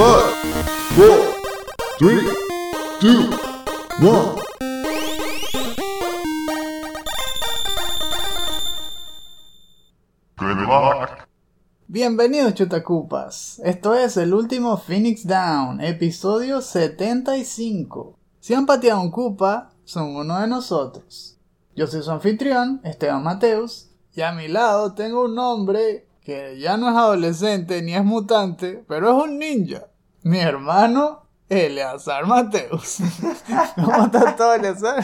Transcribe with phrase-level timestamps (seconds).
[0.00, 0.30] Five.
[11.86, 18.16] Bienvenidos chutacupas, esto es el último Phoenix Down, episodio 75.
[18.38, 21.36] Si han pateado un cupa, son uno de nosotros.
[21.76, 26.78] Yo soy su anfitrión, Esteban Mateus, y a mi lado tengo un hombre que ya
[26.78, 29.89] no es adolescente ni es mutante, pero es un ninja.
[30.22, 32.98] Mi hermano, Eleazar Mateus.
[33.74, 35.02] ¿Cómo estás todo, Eleazar?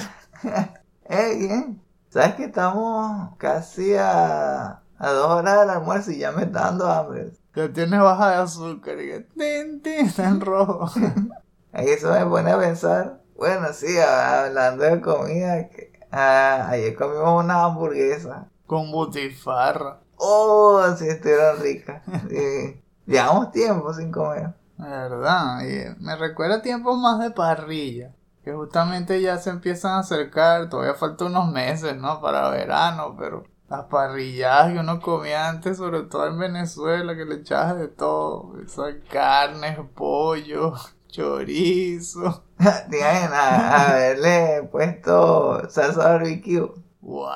[1.08, 1.82] Eh, bien.
[2.10, 6.90] ¿Sabes que estamos casi a, a dos horas del almuerzo y ya me está dando
[6.90, 7.32] hambre?
[7.54, 10.90] Ya tienes baja de azúcar y que tin, tin, está en rojo.
[11.72, 13.22] Ahí eso me pone a pensar.
[13.36, 18.48] Bueno, sí, hablando de comida, que, ah, ayer comimos una hamburguesa.
[18.66, 20.00] Con butifarra.
[20.16, 22.02] Oh, sí, estuvieron ricas.
[22.28, 22.82] Sí.
[23.06, 24.54] Llevamos tiempo sin comer.
[24.78, 25.60] ¿Verdad?
[25.62, 28.14] Y me recuerda tiempos más de parrilla.
[28.44, 30.68] Que justamente ya se empiezan a acercar.
[30.68, 32.20] Todavía faltan unos meses, ¿no?
[32.20, 37.36] Para verano, pero las parrilladas que uno comía antes, sobre todo en Venezuela, que le
[37.36, 38.54] echabas de todo.
[38.64, 40.74] Esas carnes, pollo,
[41.08, 42.44] chorizo.
[42.90, 46.70] Te imaginas haberle puesto salsa barbecue.
[47.00, 47.26] ¡Wow!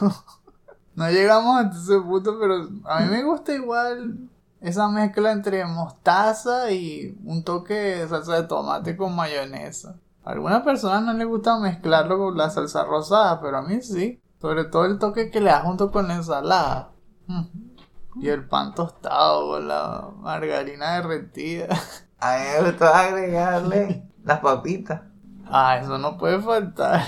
[0.94, 4.28] No llegamos hasta ese punto, pero a mí me gusta igual
[4.62, 9.96] esa mezcla entre mostaza y un toque de salsa de tomate con mayonesa.
[10.24, 14.20] A algunas personas no les gusta mezclarlo con la salsa rosada, pero a mí sí.
[14.40, 16.90] Sobre todo el toque que le da junto con la ensalada.
[17.26, 17.42] Mm.
[18.20, 21.66] Y el pan tostado con la margarina derretida.
[22.18, 25.02] A mí me gustó agregarle las papitas.
[25.46, 27.02] Ah, eso no puede faltar.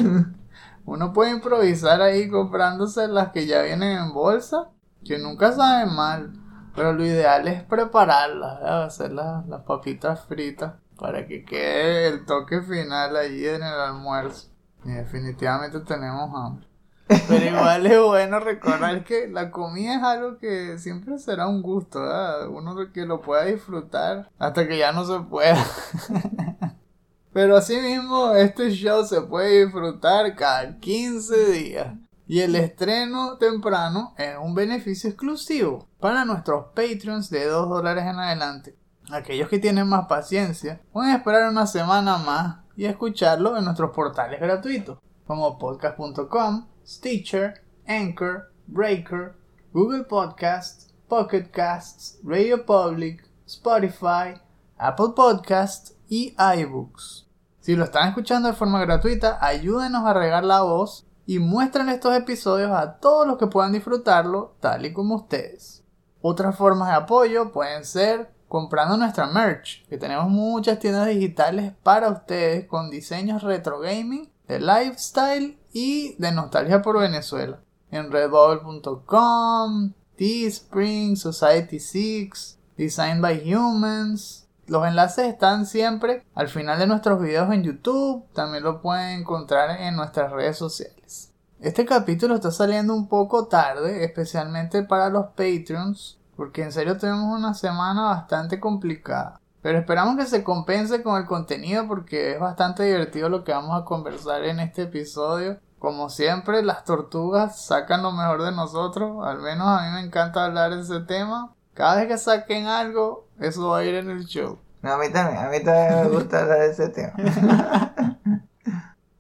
[0.85, 4.71] Uno puede improvisar ahí comprándose las que ya vienen en bolsa,
[5.05, 6.33] que nunca saben mal.
[6.75, 8.85] Pero lo ideal es prepararlas, ¿verdad?
[8.85, 14.49] hacer las, las papitas fritas para que quede el toque final allí en el almuerzo.
[14.85, 16.67] Y definitivamente tenemos hambre.
[17.07, 22.01] Pero igual es bueno recordar que la comida es algo que siempre será un gusto,
[22.01, 22.49] ¿verdad?
[22.49, 25.63] Uno que lo pueda disfrutar hasta que ya no se pueda.
[27.33, 31.95] Pero asimismo, este show se puede disfrutar cada 15 días.
[32.27, 38.19] Y el estreno temprano es un beneficio exclusivo para nuestros Patreons de 2 dólares en
[38.19, 38.79] adelante.
[39.11, 44.41] Aquellos que tienen más paciencia pueden esperar una semana más y escucharlo en nuestros portales
[44.41, 49.35] gratuitos como podcast.com, Stitcher, Anchor, Breaker,
[49.73, 54.41] Google Podcasts, Pocket Casts, Radio Public, Spotify,
[54.79, 57.27] Apple Podcasts y iBooks.
[57.61, 62.15] Si lo están escuchando de forma gratuita, ayúdenos a regar la voz y muestren estos
[62.17, 65.83] episodios a todos los que puedan disfrutarlo tal y como ustedes.
[66.21, 72.09] Otras formas de apoyo pueden ser comprando nuestra merch, que tenemos muchas tiendas digitales para
[72.11, 77.61] ustedes con diseños retro gaming, de lifestyle y de nostalgia por Venezuela.
[77.91, 84.44] En redbubble.com, Teespring, Society6, Designed by Humans.
[84.67, 88.25] Los enlaces están siempre al final de nuestros videos en YouTube.
[88.33, 91.33] También lo pueden encontrar en nuestras redes sociales.
[91.61, 97.39] Este capítulo está saliendo un poco tarde, especialmente para los Patreons, porque en serio tenemos
[97.39, 99.41] una semana bastante complicada.
[99.61, 103.81] Pero esperamos que se compense con el contenido porque es bastante divertido lo que vamos
[103.81, 105.59] a conversar en este episodio.
[105.79, 109.27] Como siempre, las tortugas sacan lo mejor de nosotros.
[109.27, 111.55] Al menos a mí me encanta hablar de ese tema.
[111.75, 114.59] Cada vez que saquen algo, eso va a ir en el show.
[114.83, 117.15] No, a mí también, a mí también me gusta hablar de ese tema.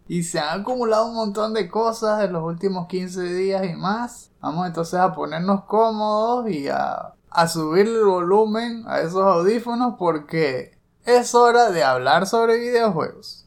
[0.06, 4.30] Y se han acumulado un montón de cosas en los últimos 15 días y más.
[4.40, 10.76] Vamos entonces a ponernos cómodos y a, a subir el volumen a esos audífonos porque
[11.06, 13.46] es hora de hablar sobre videojuegos.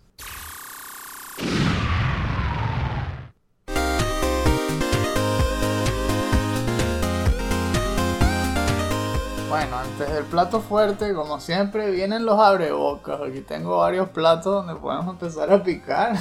[9.47, 13.19] Bueno, antes del plato fuerte, como siempre, vienen los abrebocas.
[13.19, 16.15] Aquí tengo varios platos donde podemos empezar a picar.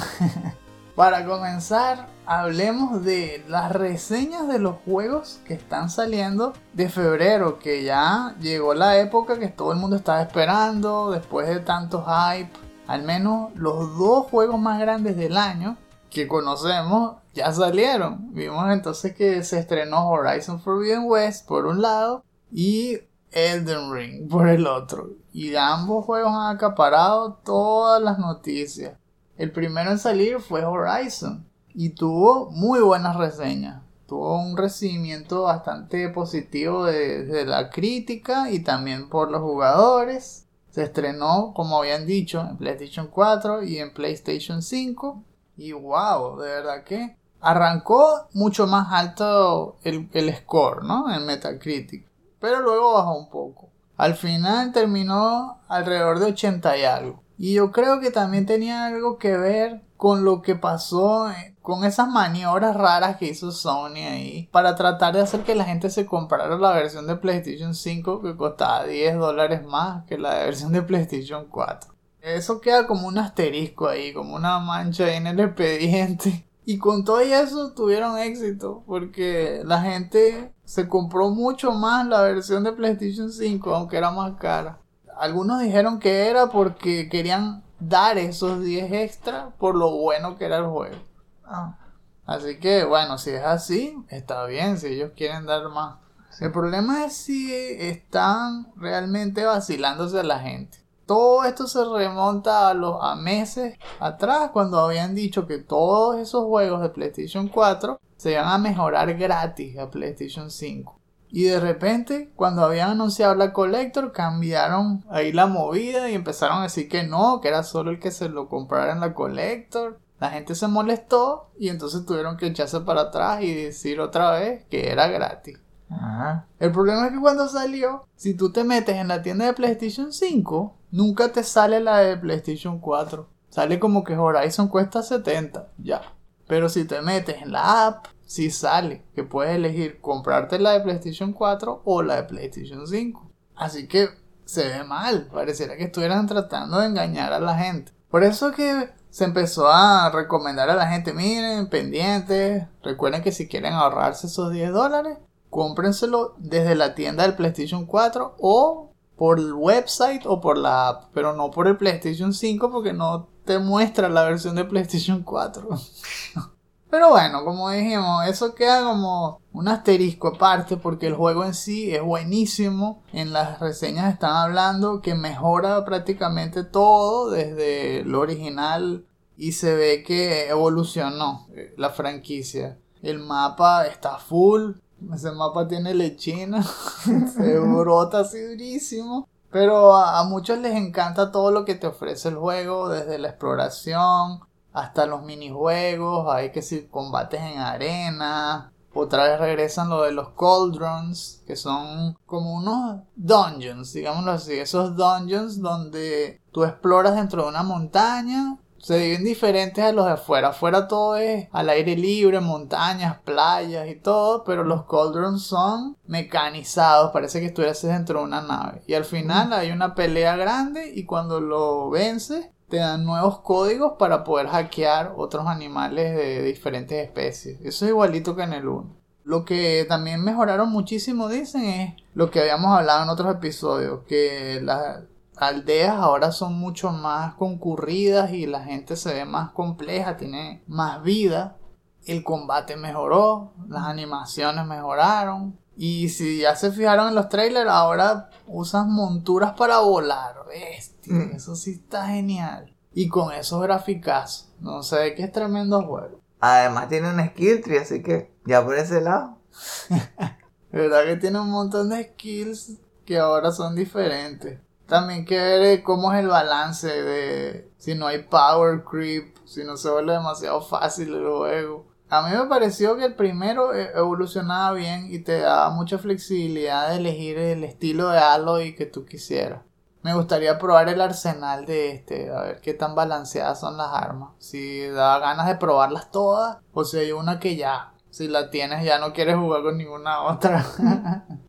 [0.95, 7.83] Para comenzar, hablemos de las reseñas de los juegos que están saliendo de febrero, que
[7.83, 12.49] ya llegó la época que todo el mundo estaba esperando, después de tanto hype.
[12.87, 15.77] Al menos los dos juegos más grandes del año
[16.09, 18.33] que conocemos ya salieron.
[18.33, 23.01] Vimos entonces que se estrenó Horizon Forbidden West por un lado y
[23.31, 25.11] Elden Ring por el otro.
[25.33, 28.97] Y ambos juegos han acaparado todas las noticias.
[29.37, 33.83] El primero en salir fue Horizon y tuvo muy buenas reseñas.
[34.07, 40.47] Tuvo un recibimiento bastante positivo de, de la crítica y también por los jugadores.
[40.71, 45.23] Se estrenó, como habían dicho, en PlayStation 4 y en PlayStation 5.
[45.57, 51.13] Y wow, de verdad que arrancó mucho más alto el, el score, ¿no?
[51.13, 52.06] En Metacritic.
[52.39, 53.69] Pero luego bajó un poco.
[53.97, 57.23] Al final terminó alrededor de 80 y algo.
[57.37, 61.83] Y yo creo que también tenía algo que ver con lo que pasó, eh, con
[61.83, 66.05] esas maniobras raras que hizo Sony ahí, para tratar de hacer que la gente se
[66.05, 70.83] comprara la versión de PlayStation 5 que costaba 10 dólares más que la versión de
[70.83, 71.91] PlayStation 4.
[72.21, 76.46] Eso queda como un asterisco ahí, como una mancha en el expediente.
[76.69, 82.65] Y con todo eso tuvieron éxito, porque la gente se compró mucho más la versión
[82.65, 84.77] de PlayStation 5, aunque era más cara.
[85.17, 90.57] Algunos dijeron que era porque querían dar esos 10 extra por lo bueno que era
[90.57, 90.97] el juego.
[91.45, 91.77] Ah,
[92.25, 95.99] Así que bueno, si es así, está bien, si ellos quieren dar más.
[96.41, 100.79] El problema es si están realmente vacilándose a la gente.
[101.07, 106.43] Todo esto se remonta a los a meses atrás cuando habían dicho que todos esos
[106.43, 110.99] juegos de PlayStation 4 se iban a mejorar gratis a PlayStation 5.
[111.29, 116.63] Y de repente, cuando habían anunciado la Collector, cambiaron ahí la movida y empezaron a
[116.63, 119.99] decir que no, que era solo el que se lo comprara en la Collector.
[120.19, 124.65] La gente se molestó y entonces tuvieron que echarse para atrás y decir otra vez
[124.65, 125.57] que era gratis.
[125.89, 126.47] ajá.
[126.59, 130.11] El problema es que cuando salió, si tú te metes en la tienda de PlayStation
[130.11, 133.27] 5, nunca te sale la de PlayStation 4.
[133.49, 136.01] Sale como que Horizon cuesta 70, ya.
[136.47, 140.81] Pero si te metes en la app, sí sale que puedes elegir comprarte la de
[140.81, 143.31] PlayStation 4 o la de PlayStation 5.
[143.55, 144.09] Así que
[144.45, 147.91] se ve mal, pareciera que estuvieran tratando de engañar a la gente.
[148.09, 153.47] Por eso que se empezó a recomendar a la gente, miren, pendientes, recuerden que si
[153.47, 155.17] quieren ahorrarse esos 10 dólares,
[155.49, 158.86] cómprenselo desde la tienda del PlayStation 4 o
[159.17, 163.27] por el website o por la app, pero no por el PlayStation 5 porque no
[163.45, 165.67] te muestra la versión de PlayStation 4.
[166.89, 171.93] Pero bueno, como dijimos, eso queda como un asterisco aparte porque el juego en sí
[171.93, 173.03] es buenísimo.
[173.11, 179.05] En las reseñas están hablando que mejora prácticamente todo desde lo original
[179.35, 182.79] y se ve que evolucionó eh, la franquicia.
[183.01, 184.71] El mapa está full,
[185.13, 186.63] ese mapa tiene lechina,
[187.35, 189.27] se brota así durísimo.
[189.49, 193.29] Pero a, a muchos les encanta todo lo que te ofrece el juego, desde la
[193.29, 194.41] exploración
[194.77, 198.71] hasta los minijuegos, hay que si combates en arena.
[198.93, 204.53] Otra vez regresan lo de los cauldrons, que son como unos dungeons, digámoslo así.
[204.53, 208.59] Esos dungeons donde tú exploras dentro de una montaña.
[208.87, 210.47] Se dividen diferentes a los de afuera.
[210.47, 214.45] Afuera todo es al aire libre, montañas, playas y todo.
[214.45, 217.11] Pero los cauldrons son mecanizados.
[217.11, 218.83] Parece que estuvieras dentro de una nave.
[218.87, 223.95] Y al final hay una pelea grande y cuando lo vences te dan nuevos códigos
[223.99, 227.59] para poder hackear otros animales de diferentes especies.
[227.65, 228.95] Eso es igualito que en el 1.
[229.25, 234.61] Lo que también mejoraron muchísimo, dicen, es lo que habíamos hablado en otros episodios, que
[234.63, 235.01] las
[235.37, 241.01] aldeas ahora son mucho más concurridas y la gente se ve más compleja, tiene más
[241.03, 241.57] vida.
[242.05, 245.59] El combate mejoró, las animaciones mejoraron.
[245.75, 250.35] Y si ya se fijaron en los trailers, ahora usan monturas para volar.
[250.47, 251.35] Bestia, Mm.
[251.35, 252.73] eso sí está genial.
[252.93, 254.49] Y con esos graficazos.
[254.59, 256.19] No sé, que es tremendo juego.
[256.39, 259.37] Además tiene un skill tree, así que ya por ese lado.
[260.71, 264.59] Verdad que tiene un montón de skills que ahora son diferentes.
[264.87, 269.75] También que ver cómo es el balance de si no hay power creep, si no
[269.75, 271.85] se vuelve demasiado fácil el juego.
[272.09, 276.89] A mí me pareció que el primero eh, evolucionaba bien y te daba mucha flexibilidad
[276.89, 279.61] de elegir el estilo de alloy que tú quisieras.
[280.03, 284.29] Me gustaría probar el arsenal de este, a ver qué tan balanceadas son las armas.
[284.39, 288.85] Si da ganas de probarlas todas, o si hay una que ya, si la tienes
[288.85, 290.65] ya no quieres jugar con ninguna otra.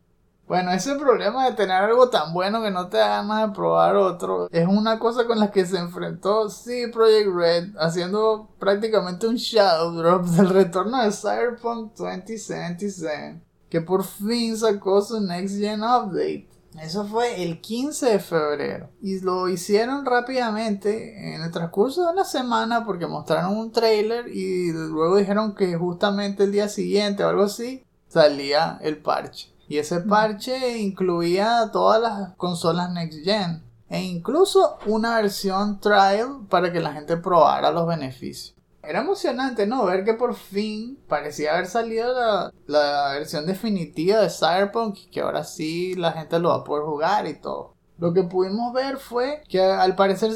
[0.49, 3.95] bueno, ese problema de tener algo tan bueno que no te da ganas de probar
[3.95, 9.35] otro, es una cosa con la que se enfrentó, sí, Project Red, haciendo prácticamente un
[9.35, 13.39] shadow drop del retorno de Cyberpunk 2077,
[13.69, 16.49] que por fin sacó su Next Gen Update.
[16.81, 18.89] Eso fue el 15 de febrero.
[19.03, 24.71] Y lo hicieron rápidamente en el transcurso de una semana porque mostraron un trailer y
[24.71, 29.58] luego dijeron que justamente el día siguiente o algo así salía el parche.
[29.69, 33.63] Y ese parche incluía todas las consolas Next Gen.
[33.87, 38.55] E incluso una versión trial para que la gente probara los beneficios.
[38.81, 39.85] Era emocionante, ¿no?
[39.85, 45.21] Ver que por fin parecía haber salido la, la versión definitiva de Cyberpunk y que
[45.21, 47.75] ahora sí la gente lo va a poder jugar y todo.
[47.99, 50.31] lo que pudimos ver fue que al parecer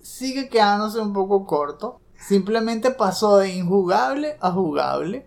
[0.00, 2.00] sigue quedándose un poco corto.
[2.18, 5.26] Simplemente pasó de injugable a jugable.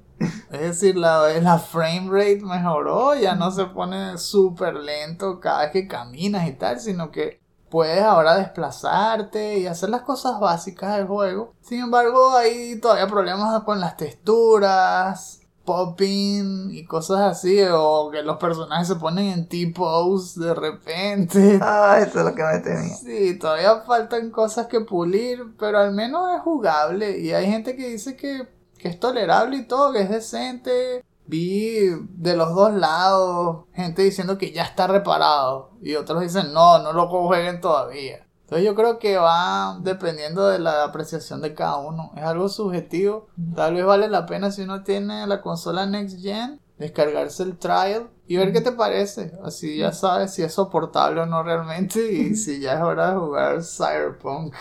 [0.52, 5.72] Es decir, la, la frame rate mejoró, ya no se pone súper lento cada vez
[5.72, 7.40] que caminas y tal, sino que
[7.70, 11.54] puedes ahora desplazarte y hacer las cosas básicas del juego.
[11.62, 15.40] Sin embargo, hay todavía problemas con las texturas,
[15.70, 21.60] popping y cosas así, o que los personajes se ponen en T-pose de repente.
[21.72, 22.96] Ah, eso es lo que me tenía.
[22.96, 27.20] Sí, todavía faltan cosas que pulir, pero al menos es jugable.
[27.20, 28.48] Y hay gente que dice que,
[28.80, 31.04] que es tolerable y todo, que es decente.
[31.26, 36.80] Vi de los dos lados gente diciendo que ya está reparado y otros dicen no,
[36.80, 38.26] no lo jueguen todavía.
[38.50, 42.14] Entonces yo creo que va dependiendo de la apreciación de cada uno.
[42.18, 43.28] Es algo subjetivo.
[43.56, 48.10] Tal vez vale la pena si uno tiene la consola Next Gen, descargarse el trial
[48.26, 49.34] y ver qué te parece.
[49.44, 53.20] Así ya sabes si es soportable o no realmente y si ya es hora de
[53.20, 54.56] jugar Cyberpunk.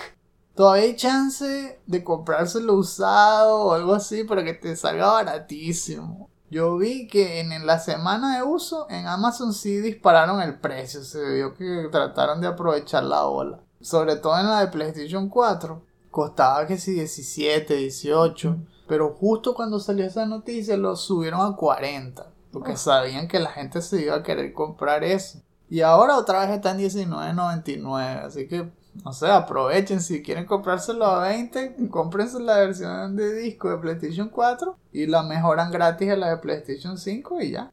[0.59, 6.29] Todavía hay chance de comprárselo usado o algo así para que te salga baratísimo.
[6.51, 11.05] Yo vi que en la semana de uso en Amazon sí dispararon el precio.
[11.05, 15.83] Se vio que trataron de aprovechar la ola sobre todo en la de PlayStation 4,
[16.11, 22.27] costaba que si 17, 18, pero justo cuando salió esa noticia lo subieron a 40,
[22.53, 25.41] porque sabían que la gente se iba a querer comprar eso.
[25.71, 28.71] Y ahora otra vez está en 19.99, así que
[29.05, 34.29] no sé, aprovechen si quieren comprárselo a 20, cómprense la versión de disco de PlayStation
[34.29, 37.73] 4 y la mejoran gratis a la de PlayStation 5 y ya.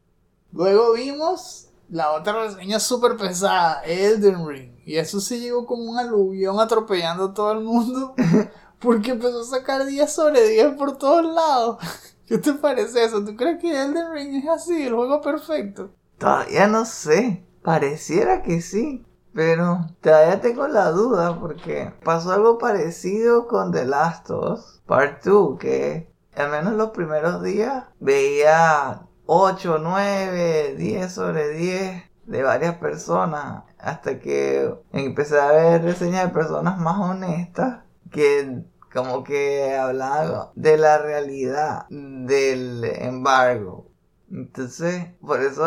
[0.52, 4.72] Luego vimos la otra reseña súper pesada, Elden Ring.
[4.86, 8.16] Y eso sí llegó como un aluvión atropellando a todo el mundo.
[8.80, 11.78] Porque empezó a sacar 10 sobre 10 por todos lados.
[12.28, 13.24] ¿Qué te parece eso?
[13.24, 15.92] ¿Tú crees que Elden Ring es así, el juego perfecto?
[16.18, 17.44] Todavía no sé.
[17.62, 19.04] Pareciera que sí.
[19.36, 25.26] Pero todavía tengo la duda porque pasó algo parecido con The Last of Us Part
[25.26, 25.60] 2.
[25.60, 33.64] Que al menos los primeros días veía 8, 9, 10 sobre 10 de varias personas
[33.78, 38.64] hasta que empecé a ver reseñas de personas más honestas que
[38.94, 43.92] como que hablaban de la realidad del embargo.
[44.32, 45.66] Entonces, por eso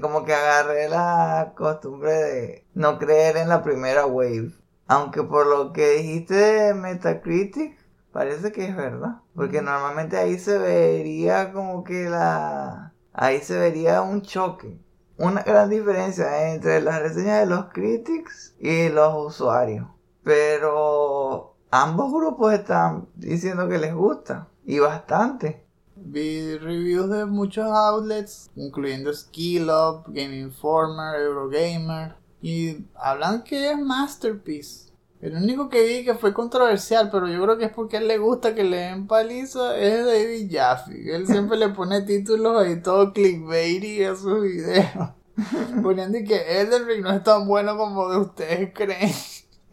[0.00, 4.52] como que agarré la costumbre de no creer en la primera wave.
[4.86, 7.78] Aunque por lo que dijiste de Metacritic,
[8.12, 9.22] parece que es verdad.
[9.34, 14.78] Porque normalmente ahí se vería como que la ahí se vería un choque.
[15.16, 19.86] Una gran diferencia entre las reseñas de los critics y los usuarios.
[20.24, 24.48] Pero ambos grupos están diciendo que les gusta.
[24.64, 25.63] Y bastante.
[26.04, 32.14] Vi reviews de muchos outlets, incluyendo Skill Up, Game Informer, Eurogamer.
[32.42, 34.92] Y hablan que es Masterpiece.
[35.24, 38.08] El único que vi que fue controversial, pero yo creo que es porque a él
[38.08, 41.16] le gusta que le den paliza, es David Jaffe.
[41.16, 45.10] Él siempre le pone títulos ahí todo clickbaity a sus videos.
[45.82, 49.10] Poniendo que Elden Ring no es tan bueno como de ustedes creen.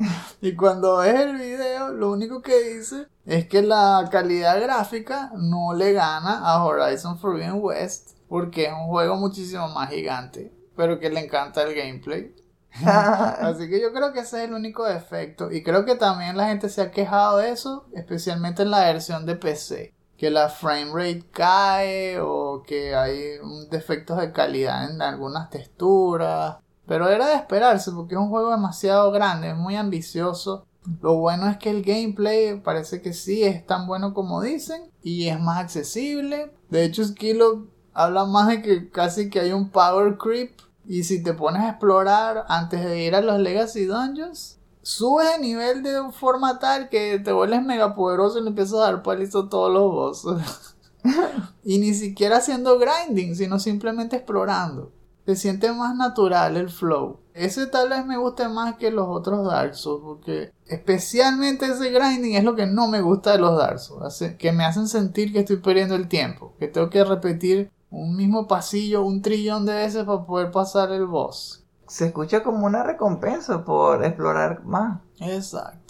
[0.42, 5.74] Y cuando ves el video, lo único que dice es que la calidad gráfica no
[5.74, 11.10] le gana a Horizon Forbidden West porque es un juego muchísimo más gigante, pero que
[11.10, 12.34] le encanta el gameplay.
[12.86, 15.52] Así que yo creo que ese es el único defecto.
[15.52, 19.26] Y creo que también la gente se ha quejado de eso, especialmente en la versión
[19.26, 19.94] de PC.
[20.18, 23.40] Que la frame rate cae o que hay
[23.70, 26.58] defectos de calidad en algunas texturas.
[26.88, 30.66] Pero era de esperarse porque es un juego demasiado grande, es muy ambicioso.
[31.02, 35.28] Lo bueno es que el gameplay parece que sí es tan bueno como dicen y
[35.28, 36.54] es más accesible.
[36.70, 41.22] De hecho, Skilo habla más de que casi que hay un power creep y si
[41.22, 46.12] te pones a explorar antes de ir a los Legacy Dungeons, subes de nivel de
[46.12, 49.72] forma tal que te vuelves mega poderoso y le empiezas a dar palizo a todos
[49.72, 50.76] los bosses.
[51.64, 54.92] y ni siquiera haciendo grinding, sino simplemente explorando.
[55.26, 57.20] Se siente más natural el flow.
[57.34, 62.36] Ese tal vez me guste más que los otros Dark Souls, porque especialmente ese grinding
[62.36, 65.40] es lo que no me gusta de los Dark Souls, que me hacen sentir que
[65.40, 70.06] estoy perdiendo el tiempo, que tengo que repetir un mismo pasillo un trillón de veces
[70.06, 71.64] para poder pasar el boss.
[71.88, 75.02] Se escucha como una recompensa por explorar más.
[75.20, 75.81] Exacto.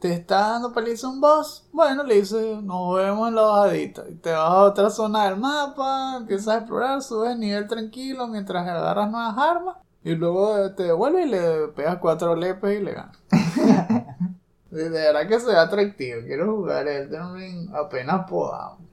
[0.00, 1.68] Te está dando paliza un boss.
[1.72, 4.04] Bueno, le dices, nos vemos en la bajadita.
[4.08, 8.66] Y te vas a otra zona del mapa, empiezas a explorar, subes nivel tranquilo mientras
[8.66, 9.76] agarras nuevas armas.
[10.04, 13.18] Y luego te devuelves y le pegas cuatro lepes y le ganas.
[14.70, 16.20] de verdad que se ve atractivo.
[16.24, 18.86] Quiero jugar Elden Ring apenas podamos.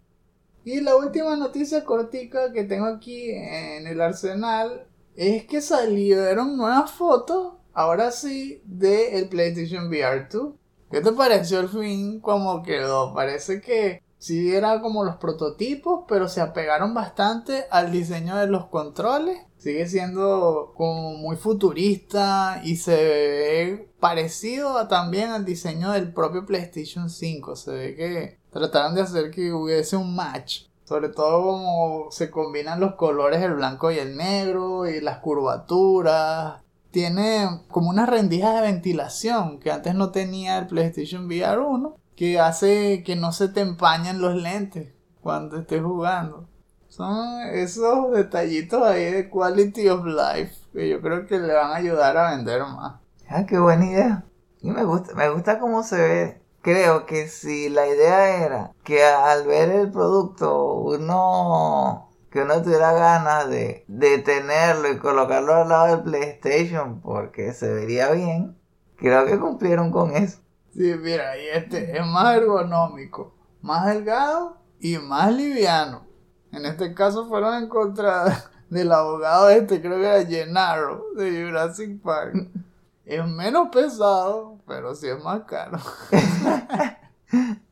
[0.63, 6.89] Y la última noticia cortica que tengo aquí en el arsenal es que salieron nuevas
[6.91, 10.55] fotos ahora sí, de el PlayStation VR 2.
[10.95, 13.13] ¿Qué te pareció el fin como quedó?
[13.13, 18.67] Parece que sí era como los prototipos, pero se apegaron bastante al diseño de los
[18.67, 19.39] controles.
[19.57, 27.09] Sigue siendo como muy futurista y se ve parecido también al diseño del propio PlayStation
[27.09, 27.57] 5.
[27.57, 30.67] Se ve que trataron de hacer que hubiese un match.
[30.85, 36.61] Sobre todo como se combinan los colores, el blanco y el negro, y las curvaturas.
[36.95, 42.39] Tiene como unas rendijas de ventilación que antes no tenía el PlayStation VR 1, que
[42.39, 46.47] hace que no se te empañen los lentes cuando estés jugando.
[46.87, 51.75] Son esos detallitos ahí de quality of life que yo creo que le van a
[51.75, 53.01] ayudar a vender más.
[53.27, 54.25] Ah, qué buena idea.
[54.61, 56.41] Y me gusta, me gusta cómo se ve.
[56.61, 62.91] Creo que si la idea era que al ver el producto uno que uno tuviera
[62.91, 68.57] ganas de, de tenerlo y colocarlo al lado del PlayStation porque se vería bien,
[68.97, 70.39] creo que cumplieron con eso.
[70.73, 76.05] Sí, mira, y este es más ergonómico, más delgado y más liviano.
[76.51, 78.25] En este caso fueron en contra
[78.69, 82.35] del abogado este, creo que era Gennaro, de Jurassic Park.
[83.05, 85.77] Es menos pesado, pero sí es más caro.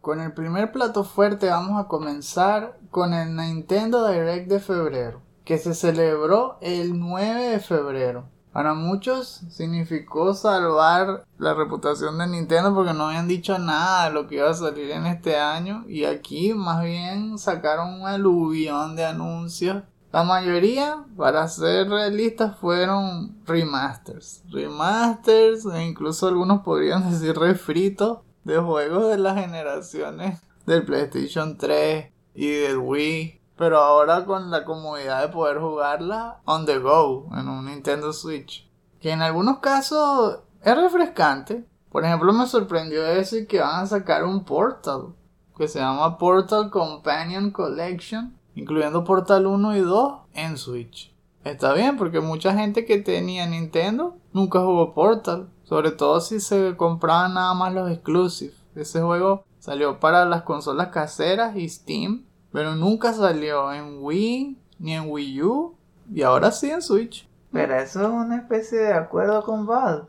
[0.00, 5.58] con el primer plato fuerte vamos a comenzar con el Nintendo Direct de febrero, que
[5.58, 8.28] se celebró el 9 de febrero.
[8.52, 14.26] Para muchos significó salvar la reputación de Nintendo porque no habían dicho nada de lo
[14.26, 19.04] que iba a salir en este año y aquí más bien sacaron un aluvión de
[19.04, 19.82] anuncios.
[20.10, 24.42] La mayoría, para ser realistas, fueron remasters.
[24.50, 32.10] Remasters e incluso algunos podrían decir refritos de juegos de las generaciones del PlayStation 3
[32.34, 37.48] y del Wii pero ahora con la comodidad de poder jugarla on the go en
[37.48, 38.70] un Nintendo Switch.
[39.00, 41.64] Que en algunos casos es refrescante.
[41.90, 45.14] Por ejemplo, me sorprendió decir que van a sacar un Portal
[45.56, 51.12] que se llama Portal Companion Collection, incluyendo Portal 1 y 2 en Switch.
[51.42, 56.76] Está bien porque mucha gente que tenía Nintendo nunca jugó Portal, sobre todo si se
[56.76, 58.56] compraban nada más los exclusivos.
[58.74, 64.94] Ese juego salió para las consolas caseras y Steam pero nunca salió en Wii ni
[64.94, 65.74] en Wii U.
[66.12, 67.28] Y ahora sí en Switch.
[67.52, 70.06] Pero eso es una especie de acuerdo con Valve.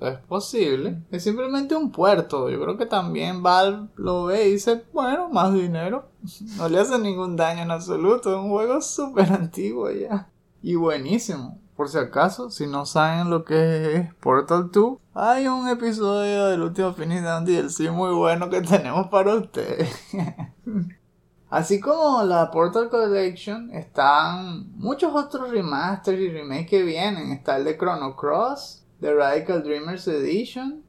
[0.00, 1.02] Es posible.
[1.10, 2.50] Es simplemente un puerto.
[2.50, 6.10] Yo creo que también Valve lo ve y dice, bueno, más dinero.
[6.58, 8.30] No le hace ningún daño en absoluto.
[8.30, 10.28] Es un juego súper antiguo ya.
[10.62, 11.58] Y buenísimo.
[11.78, 16.62] Por si acaso, si no saben lo que es Portal 2, hay un episodio del
[16.62, 19.88] último Finish Down sí muy bueno que tenemos para ustedes.
[21.48, 27.30] Así como la Portal Collection, están muchos otros remasters y remakes que vienen.
[27.30, 30.82] Está el de Chrono Cross, The Radical Dreamers Edition,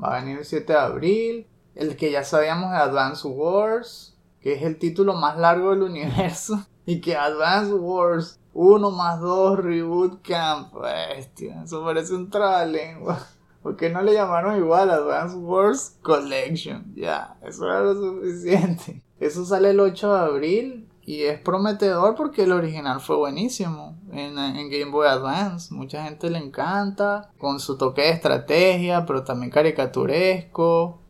[0.00, 1.46] va a venir el 7 de abril.
[1.74, 6.64] El que ya sabíamos de Advance Wars, que es el título más largo del universo.
[6.88, 13.18] Y que Advance Wars 1 más 2 Reboot Camp, bestia, eso parece un trabalengua.
[13.62, 16.94] ¿Por qué no le llamaron igual Advance Wars Collection?
[16.94, 19.02] Ya, eso era lo suficiente.
[19.20, 24.34] Eso sale el 8 de abril y es prometedor porque el original fue buenísimo en,
[24.34, 25.74] Game Boy Advance.
[25.74, 31.00] Mucha gente le encanta, con su toque de estrategia, pero también caricaturesco.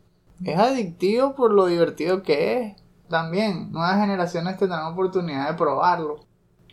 [0.41, 2.75] Es adictivo por lo divertido que es.
[3.09, 6.26] También, nuevas generaciones tendrán oportunidad de probarlo.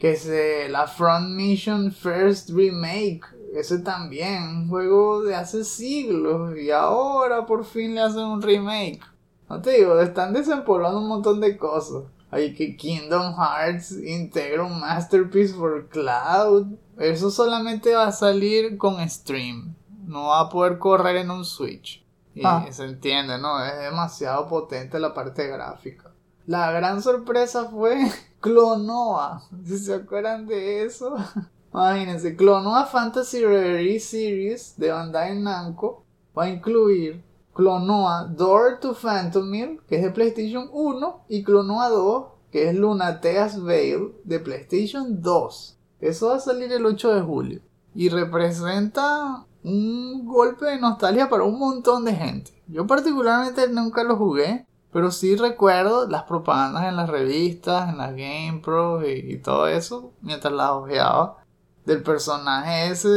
[0.04, 3.22] Que se la Front Mission First Remake.
[3.54, 6.58] Ese también, un juego de hace siglos.
[6.58, 9.00] Y ahora por fin le hacen un remake.
[9.48, 12.02] No te digo, están desempolvando un montón de cosas.
[12.30, 16.66] Hay que Kingdom Hearts integra un Masterpiece for Cloud.
[16.98, 19.74] Eso solamente va a salir con stream.
[20.06, 22.04] No va a poder correr en un Switch.
[22.34, 22.66] Y ah.
[22.70, 23.64] se entiende, ¿no?
[23.64, 26.10] Es demasiado potente la parte gráfica.
[26.46, 27.96] La gran sorpresa fue
[28.44, 29.42] Clonoa.
[29.64, 31.16] Si se acuerdan de eso.
[31.72, 36.04] Imagínense, Clonoa Fantasy Reverie Series de Bandai Namco
[36.36, 42.24] va a incluir Clonoa Door to Phantomir, que es de PlayStation 1, y Clonoa 2,
[42.52, 45.78] que es Lunatea's Veil, de PlayStation 2.
[46.00, 47.60] Eso va a salir el 8 de julio.
[47.94, 52.62] Y representa un golpe de nostalgia para un montón de gente.
[52.66, 58.12] Yo particularmente nunca lo jugué, pero sí recuerdo las propagandas en las revistas, en las
[58.12, 61.38] GamePro y, y todo eso, mientras las ojeaba,
[61.84, 63.08] del personaje ese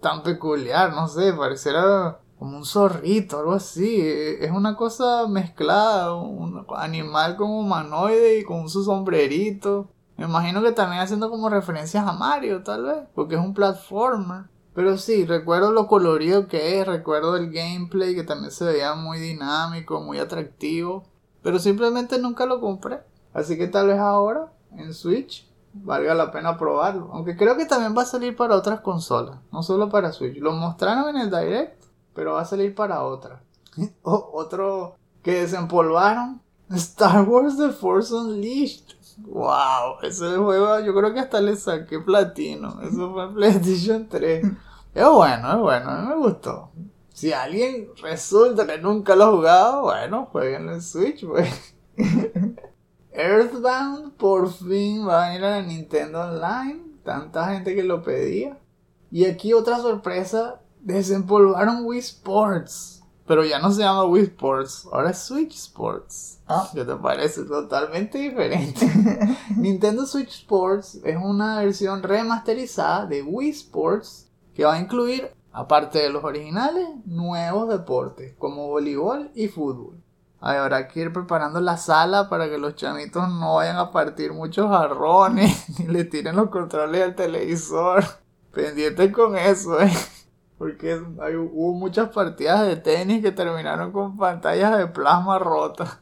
[0.00, 4.00] tan peculiar, no sé, pareciera como un zorrito, algo así.
[4.00, 9.90] Es una cosa mezclada, un animal como humanoide y con su sombrerito.
[10.16, 14.44] Me imagino que también haciendo como referencias a Mario, tal vez, porque es un platformer.
[14.74, 19.18] Pero sí, recuerdo lo colorido que es, recuerdo el gameplay que también se veía muy
[19.18, 21.04] dinámico, muy atractivo.
[21.46, 22.98] Pero simplemente nunca lo compré.
[23.32, 27.08] Así que tal vez ahora, en Switch, valga la pena probarlo.
[27.12, 30.38] Aunque creo que también va a salir para otras consolas, no solo para Switch.
[30.38, 33.40] Lo mostraron en el Direct, pero va a salir para otras.
[34.02, 38.96] otro que desempolvaron, Star Wars The Force Unleashed.
[39.18, 42.80] Wow, ese juego yo creo que hasta le saqué platino.
[42.82, 44.44] Eso fue PlayStation 3.
[44.94, 46.72] Es bueno, es bueno, me gustó.
[47.16, 51.74] Si alguien resulta que nunca lo ha jugado, bueno, jueguen en Switch, pues.
[53.10, 56.78] Earthbound por fin va a venir a la Nintendo Online.
[57.04, 58.58] Tanta gente que lo pedía.
[59.10, 60.60] Y aquí otra sorpresa.
[60.82, 63.02] Desempolvaron Wii Sports.
[63.26, 64.86] Pero ya no se llama Wii Sports.
[64.92, 66.40] Ahora es Switch Sports.
[66.46, 66.68] Ah.
[66.74, 67.44] ¿Qué te parece?
[67.44, 68.92] Totalmente diferente.
[69.56, 76.00] Nintendo Switch Sports es una versión remasterizada de Wii Sports que va a incluir, aparte
[76.00, 80.02] de los originales, nuevos deportes como voleibol y fútbol.
[80.38, 84.34] Ay, habrá que ir preparando la sala para que los chamitos no vayan a partir
[84.34, 88.04] muchos jarrones ni le tiren los controles al televisor.
[88.52, 89.90] Pendiente con eso, eh.
[90.58, 96.00] Porque hubo muchas partidas de tenis que terminaron con pantallas de plasma rotas.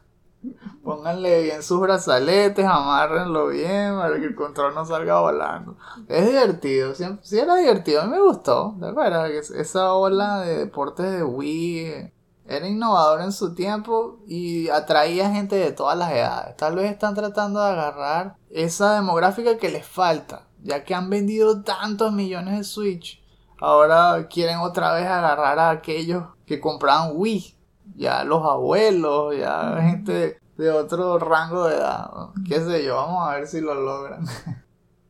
[0.83, 5.77] Pónganle bien sus brazaletes, amárrenlo bien para que el control no salga volando.
[6.07, 8.75] Es divertido, siempre, sí era divertido, a mí me gustó.
[8.79, 9.51] ¿Te acuerdas?
[9.51, 12.11] Esa ola de deportes de Wii
[12.47, 16.55] era innovador en su tiempo y atraía gente de todas las edades.
[16.57, 21.63] Tal vez están tratando de agarrar esa demográfica que les falta, ya que han vendido
[21.63, 23.23] tantos millones de Switch.
[23.59, 27.54] Ahora quieren otra vez agarrar a aquellos que compraban Wii
[27.95, 32.09] ya los abuelos, ya gente de, de otro rango de edad,
[32.47, 34.25] qué sé yo, vamos a ver si lo logran.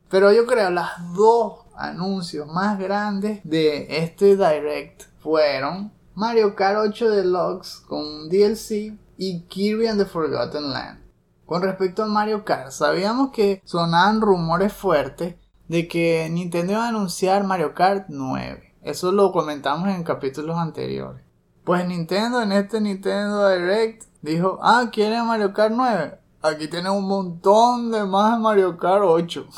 [0.08, 7.10] Pero yo creo las dos anuncios más grandes de este Direct fueron Mario Kart 8
[7.10, 11.00] Deluxe con un DLC y Kirby and the Forgotten Land.
[11.44, 15.36] Con respecto a Mario Kart, sabíamos que sonaban rumores fuertes
[15.68, 18.74] de que Nintendo iba a anunciar Mario Kart 9.
[18.82, 21.25] Eso lo comentamos en capítulos anteriores.
[21.66, 26.16] Pues Nintendo en este Nintendo Direct dijo, ah, ¿quiere Mario Kart 9?
[26.40, 29.48] Aquí tiene un montón de más Mario Kart 8.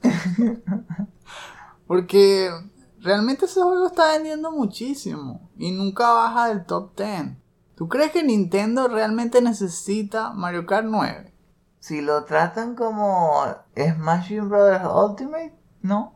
[1.88, 2.48] Porque
[3.00, 7.36] realmente ese juego está vendiendo muchísimo y nunca baja del top 10.
[7.74, 11.34] ¿Tú crees que Nintendo realmente necesita Mario Kart 9?
[11.80, 13.42] Si lo tratan como
[13.74, 16.14] Smashing Brothers Ultimate, no.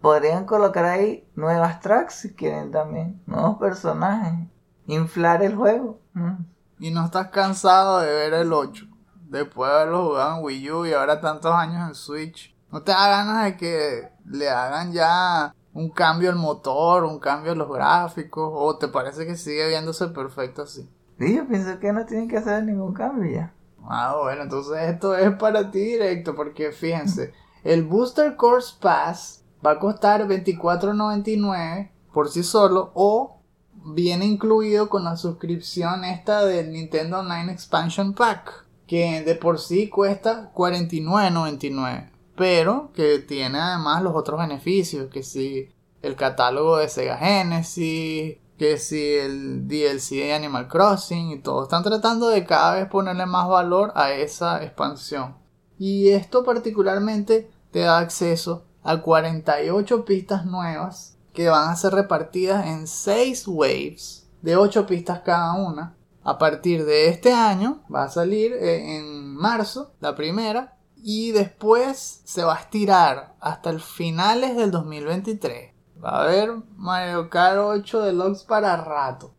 [0.00, 3.22] Podrían colocar ahí nuevas tracks si quieren también.
[3.26, 4.48] Nuevos personajes.
[4.86, 6.00] Inflar el juego.
[6.12, 6.44] Mm.
[6.78, 8.86] Y no estás cansado de ver el 8.
[9.28, 12.54] Después de haberlo jugado en Wii U y ahora tantos años en Switch.
[12.70, 17.52] ¿No te da ganas de que le hagan ya un cambio al motor, un cambio
[17.52, 18.50] a los gráficos?
[18.52, 20.88] ¿O te parece que sigue viéndose perfecto así?
[21.18, 23.54] Sí, yo pienso que no tienen que hacer ningún cambio ya.
[23.88, 29.72] Ah, bueno, entonces esto es para ti directo, porque fíjense, el Booster Course Pass va
[29.72, 33.40] a costar $24.99 por sí solo o
[33.84, 39.88] viene incluido con la suscripción esta del Nintendo Online Expansion Pack, que de por sí
[39.88, 45.68] cuesta $49.99, pero que tiene además los otros beneficios, que si
[46.02, 51.64] el catálogo de Sega Genesis, que si el DLC de Animal Crossing y todo.
[51.64, 55.36] Están tratando de cada vez ponerle más valor a esa expansión.
[55.78, 62.66] Y esto particularmente te da acceso a 48 pistas nuevas que van a ser repartidas
[62.66, 65.96] en 6 waves de 8 pistas cada una.
[66.22, 72.22] A partir de este año va a salir eh, en marzo la primera y después
[72.24, 75.74] se va a estirar hasta el finales del 2023.
[76.02, 79.34] Va a haber Mario Kart 8 Deluxe para rato.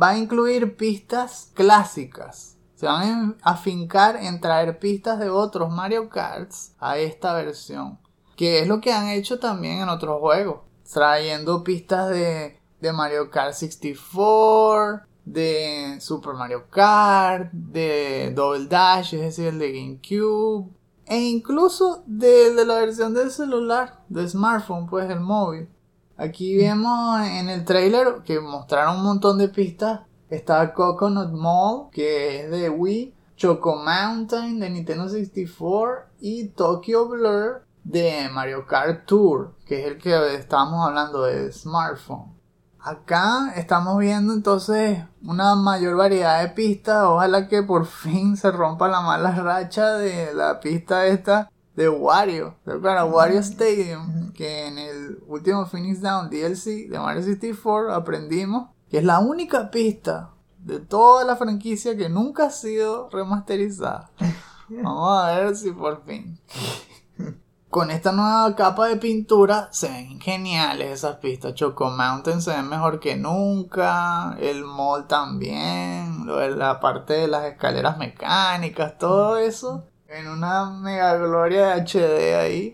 [0.00, 2.58] Va a incluir pistas clásicas.
[2.74, 7.98] Se van a afincar en traer pistas de otros Mario Karts a esta versión.
[8.36, 10.67] Que es lo que han hecho también en otros juegos.
[10.92, 19.20] Trayendo pistas de, de Mario Kart 64, de Super Mario Kart, de Double Dash, es
[19.20, 20.70] decir, el de GameCube.
[21.06, 25.68] E incluso de, de la versión del celular, de smartphone, pues el móvil.
[26.16, 30.00] Aquí vemos en el trailer que mostraron un montón de pistas.
[30.30, 37.67] Está Coconut Mall, que es de Wii, Choco Mountain de Nintendo 64 y Tokyo Blur
[37.88, 42.36] de Mario Kart Tour, que es el que estábamos hablando de smartphone.
[42.78, 47.04] Acá estamos viendo entonces una mayor variedad de pistas.
[47.04, 52.56] Ojalá que por fin se rompa la mala racha de la pista esta de Wario.
[52.82, 58.98] Para Wario Stadium, que en el último Phoenix Down DLC de Mario 64 aprendimos que
[58.98, 64.10] es la única pista de toda la franquicia que nunca ha sido remasterizada.
[64.68, 66.38] Vamos a ver si por fin.
[67.70, 71.52] Con esta nueva capa de pintura se ven geniales esas pistas.
[71.52, 74.38] Choco Mountain se ven mejor que nunca.
[74.40, 76.26] El mall también.
[76.58, 78.96] La parte de las escaleras mecánicas.
[78.96, 79.84] Todo eso.
[80.06, 82.72] En una mega gloria de HD ahí.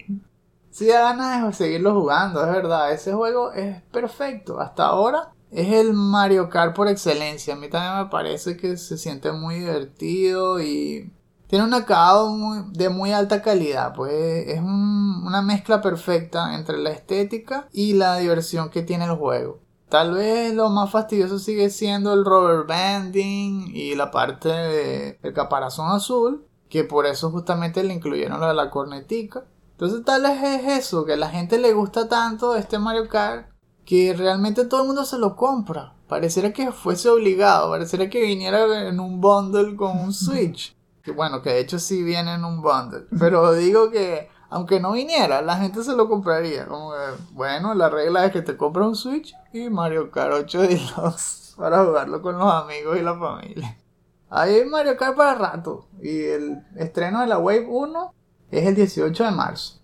[0.71, 2.93] Sí da ganas de seguirlo jugando, es verdad.
[2.93, 4.61] Ese juego es perfecto.
[4.61, 7.55] Hasta ahora es el Mario Kart por excelencia.
[7.55, 11.13] A mí también me parece que se siente muy divertido y
[11.55, 12.37] tiene un acabado
[12.73, 18.71] de muy alta calidad, pues es una mezcla perfecta entre la estética y la diversión
[18.71, 19.61] que tiene el juego.
[19.89, 25.93] Tal vez lo más fastidioso sigue siendo el rubber banding y la parte del caparazón
[25.93, 29.45] azul, que por eso justamente le incluyeron lo de la cornetica.
[29.75, 33.47] Entonces tal vez es eso, que a la gente le gusta tanto este Mario Kart
[33.85, 35.95] que realmente todo el mundo se lo compra.
[36.09, 40.75] Pareciera que fuese obligado, pareciera que viniera en un bundle con un Switch.
[41.05, 43.07] Que bueno, que de hecho sí viene en un bundle.
[43.19, 46.67] Pero digo que aunque no viniera, la gente se lo compraría.
[46.67, 50.63] Como que, bueno, la regla es que te compras un Switch y Mario Kart 8
[50.63, 53.77] Deluxe para jugarlo con los amigos y la familia.
[54.31, 55.89] Ahí hay Mario Kart para rato.
[56.01, 58.15] Y el estreno de la Wave 1
[58.51, 59.81] es el 18 de marzo.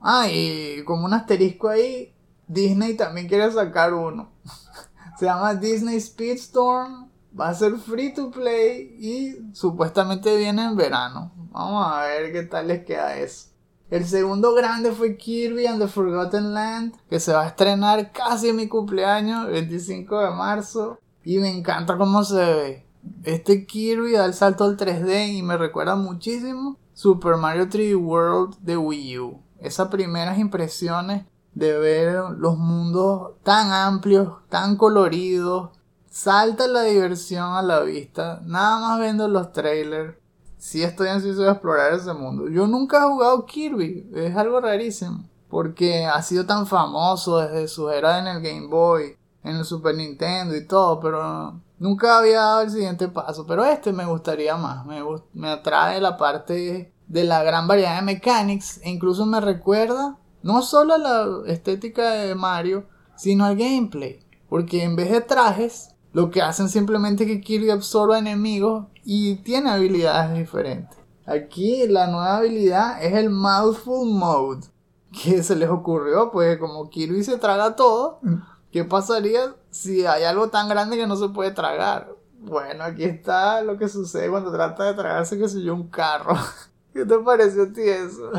[0.00, 2.14] Ah, y como un asterisco ahí,
[2.46, 4.32] Disney también quiere sacar uno.
[5.18, 11.32] Se llama Disney Speedstorm va a ser free to play y supuestamente viene en verano.
[11.50, 13.48] Vamos a ver qué tal les queda eso.
[13.90, 18.48] El segundo grande fue Kirby and the Forgotten Land, que se va a estrenar casi
[18.48, 20.98] en mi cumpleaños, 25 de marzo.
[21.22, 22.86] Y me encanta cómo se ve.
[23.24, 28.56] Este Kirby da el salto al 3D y me recuerda muchísimo Super Mario 3D World
[28.60, 29.40] de Wii U.
[29.60, 35.70] Esas primeras impresiones de ver los mundos tan amplios, tan coloridos,
[36.14, 40.16] salta la diversión a la vista, nada más viendo los trailers.
[40.56, 42.48] Si estoy ansioso de explorar ese mundo.
[42.48, 47.90] Yo nunca he jugado Kirby, es algo rarísimo, porque ha sido tan famoso desde su
[47.90, 52.60] era en el Game Boy, en el Super Nintendo y todo, pero nunca había dado
[52.62, 53.44] el siguiente paso.
[53.44, 58.02] Pero este me gustaría más, me, me atrae la parte de la gran variedad de
[58.02, 64.20] mechanics, e incluso me recuerda no solo a la estética de Mario, sino al gameplay.
[64.48, 69.70] Porque en vez de trajes, lo que hacen simplemente que Kirby absorba enemigos y tiene
[69.70, 70.96] habilidades diferentes.
[71.26, 74.68] Aquí la nueva habilidad es el Mouthful Mode.
[75.10, 78.34] Que se les ocurrió, pues como Kirby se traga todo, mm.
[78.70, 82.08] ¿qué pasaría si hay algo tan grande que no se puede tragar?
[82.38, 86.36] Bueno, aquí está lo que sucede cuando trata de tragarse, que se yo, un carro.
[86.92, 88.30] ¿Qué te pareció a ti eso?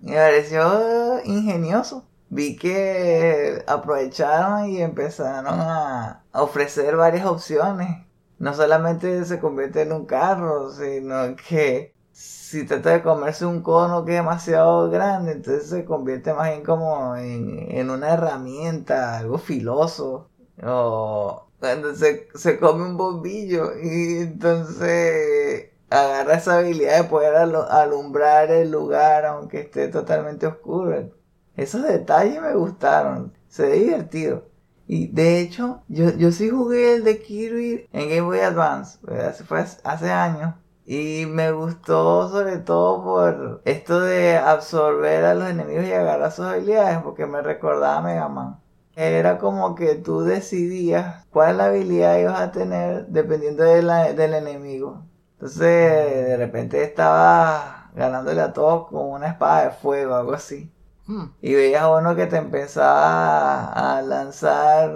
[0.00, 8.04] Me pareció ingenioso vi que aprovecharon y empezaron a ofrecer varias opciones.
[8.38, 14.04] No solamente se convierte en un carro, sino que si trata de comerse un cono
[14.04, 20.28] que es demasiado grande, entonces se convierte más bien como en, una herramienta, algo filoso.
[20.64, 28.50] O cuando se, se come un bombillo y entonces agarra esa habilidad de poder alumbrar
[28.50, 31.10] el lugar aunque esté totalmente oscuro.
[31.56, 33.32] Esos detalles me gustaron.
[33.48, 34.48] Se ve divertido.
[34.86, 38.98] Y de hecho, yo, yo sí jugué el de Kirby en Game Boy Advance.
[39.46, 40.54] Fue hace años.
[40.86, 46.44] Y me gustó sobre todo por esto de absorber a los enemigos y agarrar sus
[46.44, 46.98] habilidades.
[47.02, 48.60] Porque me recordaba a Mega Man.
[48.96, 55.04] Era como que tú decidías cuál habilidad ibas a tener dependiendo del enemigo.
[55.34, 60.70] Entonces, de repente estaba ganándole a todos con una espada de fuego, algo así.
[61.06, 61.26] Hmm.
[61.42, 64.90] Y veías uno que te empezaba a lanzar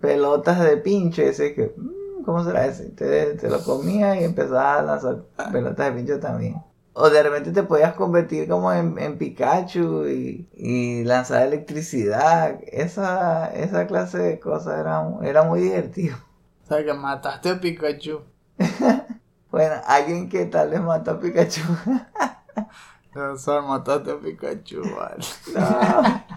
[0.00, 2.90] pelotas de pincho y decías que, mm, ¿cómo será ese?
[2.90, 6.62] Te, te lo comías y empezabas a lanzar pelotas de pincho también.
[6.92, 12.58] O de repente te podías convertir como en, Pikachu y, lanzar electricidad.
[12.66, 16.16] Esa, esa clase de cosas era, era muy divertido.
[16.64, 18.20] O sea, que mataste a Pikachu.
[19.50, 21.62] bueno, alguien que tal vez mató a Pikachu.
[23.12, 24.82] Sor, mataste a Pikachu,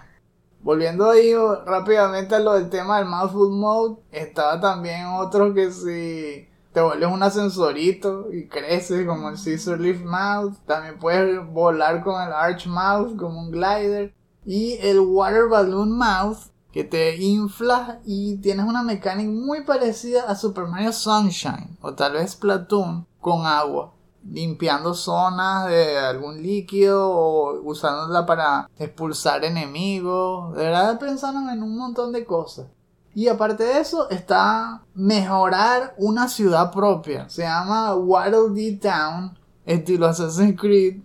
[0.64, 1.34] Volviendo ahí
[1.66, 7.10] rápidamente a lo del tema del Mouthful Mode, estaba también otro que si te vuelves
[7.10, 12.66] un ascensorito y creces como el Scissor Leaf Mouth, también puedes volar con el Arch
[12.66, 14.14] Mouth como un glider
[14.46, 20.36] y el Water Balloon Mouth que te infla y tienes una mecánica muy parecida a
[20.36, 23.94] Super Mario Sunshine o tal vez Platoon con agua
[24.26, 30.56] limpiando zonas de algún líquido o usándola para expulsar enemigos.
[30.56, 32.68] De verdad pensaron en un montón de cosas.
[33.16, 37.30] Y aparte de eso está mejorar una ciudad propia.
[37.30, 41.02] Se llama Waddle Dee Town, estilo Assassin's Creed.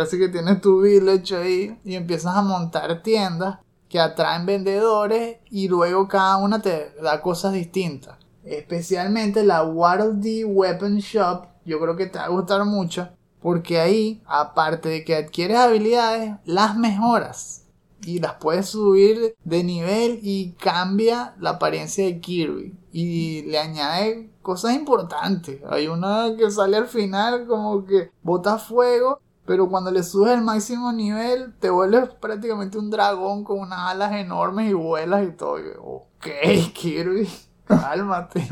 [0.00, 5.68] Así que tienes tu village ahí y empiezas a montar tiendas que atraen vendedores y
[5.68, 8.16] luego cada una te da cosas distintas.
[8.44, 13.08] Especialmente la Waddle Dee Weapon Shop, yo creo que te va a gustar mucho
[13.40, 17.66] porque ahí, aparte de que adquieres habilidades, las mejoras
[18.04, 24.30] y las puedes subir de nivel y cambia la apariencia de Kirby y le añade
[24.42, 25.60] cosas importantes.
[25.68, 30.42] Hay una que sale al final como que bota fuego, pero cuando le subes el
[30.42, 35.56] máximo nivel te vuelves prácticamente un dragón con unas alas enormes y vuelas y todo.
[35.82, 36.26] ok,
[36.74, 37.28] Kirby,
[37.64, 38.48] cálmate.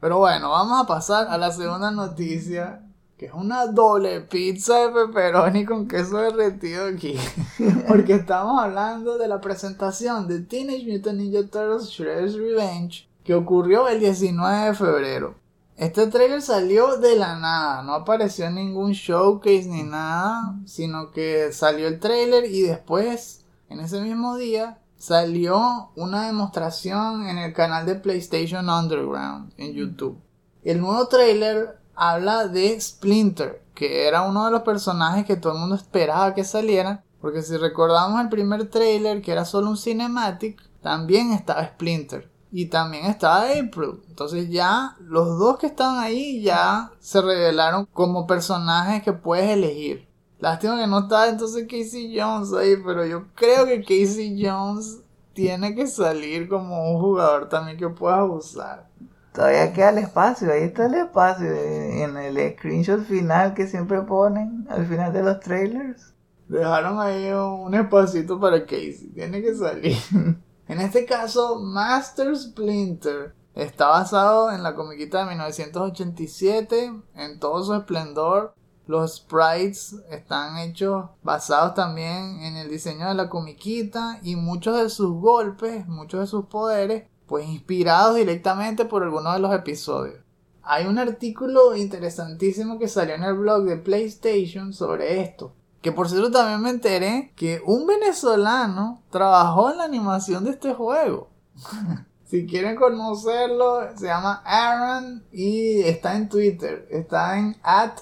[0.00, 2.82] Pero bueno, vamos a pasar a la segunda noticia
[3.18, 7.18] que es una doble pizza de pepperoni con queso derretido aquí.
[7.86, 13.88] Porque estamos hablando de la presentación de Teenage Mutant Ninja Turtles Shredder's Revenge que ocurrió
[13.88, 15.34] el 19 de febrero.
[15.76, 21.52] Este trailer salió de la nada, no apareció en ningún showcase ni nada, sino que
[21.52, 27.86] salió el trailer y después, en ese mismo día, salió una demostración en el canal
[27.86, 30.20] de PlayStation Underground en YouTube.
[30.62, 35.58] El nuevo trailer habla de Splinter, que era uno de los personajes que todo el
[35.58, 37.02] mundo esperaba que saliera.
[37.18, 42.30] Porque si recordamos el primer trailer, que era solo un cinematic, también estaba Splinter.
[42.52, 44.02] Y también estaba April.
[44.06, 50.09] Entonces ya los dos que estaban ahí ya se revelaron como personajes que puedes elegir.
[50.40, 55.00] Lástima que no estaba entonces Casey Jones ahí, pero yo creo que Casey Jones
[55.34, 58.88] tiene que salir como un jugador también que puedas usar.
[59.34, 64.66] Todavía queda el espacio, ahí está el espacio en el screenshot final que siempre ponen
[64.70, 66.14] al final de los trailers.
[66.48, 69.96] Dejaron ahí un espacito para Casey, tiene que salir.
[70.68, 77.74] en este caso, Master Splinter está basado en la comiquita de 1987, en todo su
[77.74, 78.54] esplendor.
[78.90, 84.90] Los sprites están hechos basados también en el diseño de la comiquita y muchos de
[84.90, 90.16] sus golpes, muchos de sus poderes pues inspirados directamente por algunos de los episodios.
[90.64, 95.52] Hay un artículo interesantísimo que salió en el blog de PlayStation sobre esto.
[95.82, 100.74] Que por cierto también me enteré que un venezolano trabajó en la animación de este
[100.74, 101.28] juego.
[102.30, 106.86] si quieren conocerlo, se llama Aaron y está en Twitter.
[106.88, 107.98] Está en at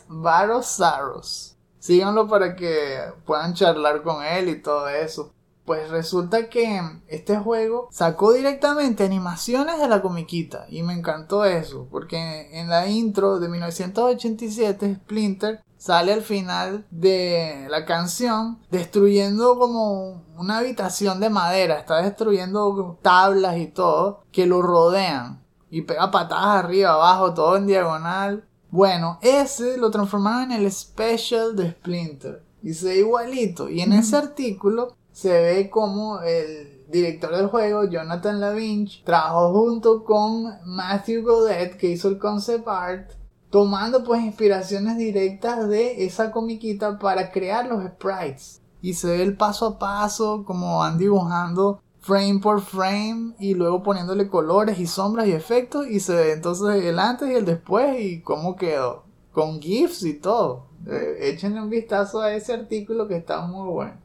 [1.79, 5.33] Síganlo para que puedan charlar con él y todo eso.
[5.65, 11.89] Pues resulta que este juego sacó directamente animaciones de la comiquita y me encantó eso,
[11.91, 20.25] porque en la intro de 1987 Splinter sale al final de la canción destruyendo como
[20.37, 26.65] una habitación de madera, está destruyendo tablas y todo que lo rodean y pega patadas
[26.65, 28.45] arriba, abajo, todo en diagonal.
[28.71, 33.69] Bueno, ese lo transformaron en el special de Splinter y se ve igualito.
[33.69, 40.05] Y en ese artículo se ve como el director del juego, Jonathan Lavinch, trabajó junto
[40.05, 43.11] con Matthew Godet, que hizo el concept art,
[43.51, 48.61] tomando pues inspiraciones directas de esa comiquita para crear los sprites.
[48.81, 53.83] Y se ve el paso a paso, como van dibujando frame por frame y luego
[53.83, 58.01] poniéndole colores y sombras y efectos y se ve entonces el antes y el después
[58.01, 59.05] y cómo quedó.
[59.33, 60.69] Con GIFs y todo.
[60.87, 63.99] Eh, échenle un vistazo a ese artículo que está muy bueno.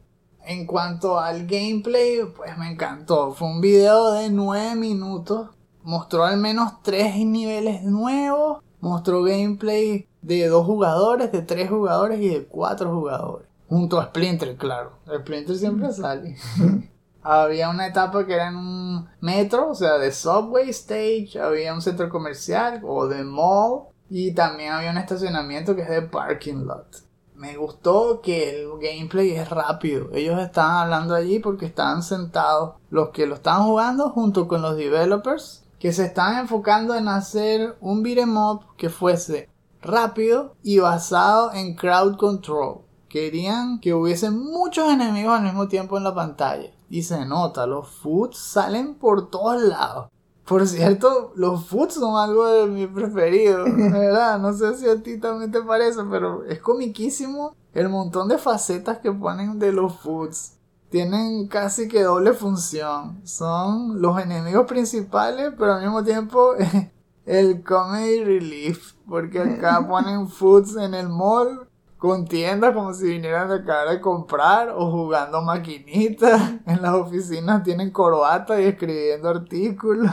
[0.44, 3.32] En cuanto al gameplay, pues me encantó.
[3.32, 5.48] Fue un video de 9 minutos.
[5.82, 8.62] Mostró al menos 3 niveles nuevos.
[8.84, 13.48] Mostró gameplay de 2 jugadores, de 3 jugadores y de 4 jugadores.
[13.66, 14.98] Junto a Splinter, claro.
[15.06, 16.36] Splinter siempre sale.
[17.22, 21.40] había una etapa que era en un metro, o sea, de subway stage.
[21.40, 23.84] Había un centro comercial o de mall.
[24.10, 27.04] Y también había un estacionamiento que es de parking lot
[27.34, 30.08] me gustó que el gameplay es rápido.
[30.12, 34.76] Ellos estaban hablando allí porque estaban sentados los que lo estaban jugando junto con los
[34.76, 39.50] developers que se estaban enfocando en hacer un beat'em up que fuese
[39.82, 42.86] rápido y basado en crowd control.
[43.06, 46.70] Querían que hubiese muchos enemigos al mismo tiempo en la pantalla.
[46.88, 50.08] Y se nota, los foods salen por todos lados.
[50.46, 54.38] Por cierto, los foods son algo de mi preferido, ¿verdad?
[54.38, 59.00] No sé si a ti también te parece, pero es comiquísimo el montón de facetas
[59.00, 60.53] que ponen de los foods.
[60.94, 63.20] Tienen casi que doble función.
[63.26, 66.54] Son los enemigos principales, pero al mismo tiempo
[67.26, 71.68] el comedy relief, porque acá ponen foods en el mall
[71.98, 76.40] con tiendas como si vinieran a acabar de comprar o jugando maquinitas.
[76.66, 80.12] En las oficinas tienen corbata y escribiendo artículos.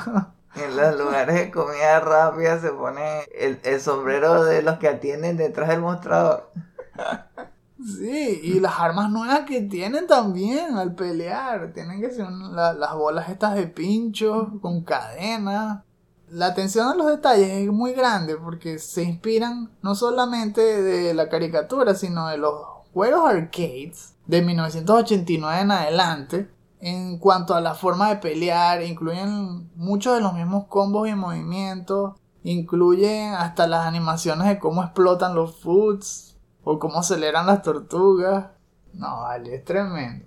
[0.55, 5.37] En los lugares de comida rápida se pone el, el sombrero de los que atienden
[5.37, 6.49] detrás del mostrador.
[7.83, 11.73] Sí, y las armas nuevas que tienen también al pelear.
[11.73, 15.83] Tienen que ser la- las bolas estas de pincho con cadena.
[16.29, 21.27] La atención a los detalles es muy grande porque se inspiran no solamente de la
[21.27, 22.53] caricatura, sino de los
[22.93, 26.49] juegos arcades de 1989 en adelante.
[26.79, 32.13] En cuanto a la forma de pelear, incluyen muchos de los mismos combos y movimientos.
[32.43, 36.30] Incluyen hasta las animaciones de cómo explotan los foods
[36.63, 38.47] o cómo aceleran las tortugas.
[38.93, 40.25] No, vale, es tremendo.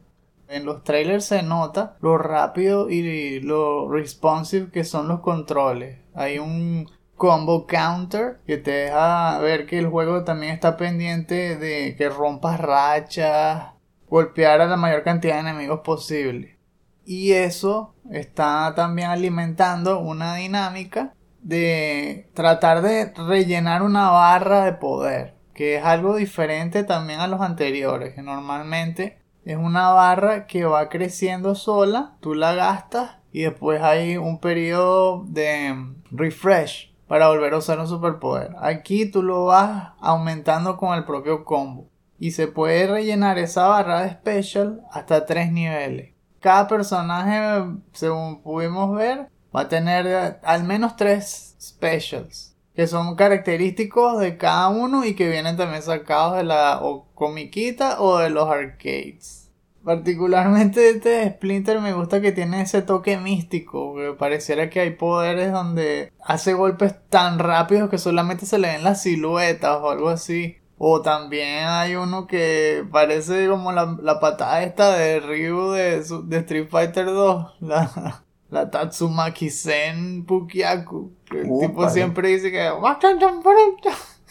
[0.49, 5.99] En los trailers se nota lo rápido y lo responsive que son los controles.
[6.15, 11.97] Hay un combo counter que te deja ver que el juego también está pendiente de
[11.97, 13.73] que rompas rachas,
[14.09, 16.59] golpear a la mayor cantidad de enemigos posible.
[17.05, 25.34] Y eso está también alimentando una dinámica de tratar de rellenar una barra de poder,
[25.55, 30.89] que es algo diferente también a los anteriores, que normalmente es una barra que va
[30.89, 35.75] creciendo sola, tú la gastas y después hay un periodo de
[36.11, 38.55] refresh para volver a usar un superpoder.
[38.61, 41.89] Aquí tú lo vas aumentando con el propio combo
[42.19, 46.15] y se puede rellenar esa barra de special hasta tres niveles.
[46.41, 54.21] Cada personaje, según pudimos ver, va a tener al menos tres specials que son característicos
[54.21, 58.49] de cada uno y que vienen también sacados de la o comiquita o de los
[58.49, 59.51] arcades.
[59.85, 65.53] Particularmente este Splinter me gusta que tiene ese toque místico, que pareciera que hay poderes
[65.53, 70.57] donde hace golpes tan rápidos que solamente se le ven las siluetas o algo así.
[70.79, 76.39] O también hay uno que parece como la, la patada esta de Ryu de, de
[76.39, 78.24] Street Fighter 2, la,
[78.55, 81.13] la Tatsumaki Sen Pukyaku.
[81.29, 81.67] Que el Upa.
[81.67, 82.71] tipo siempre dice que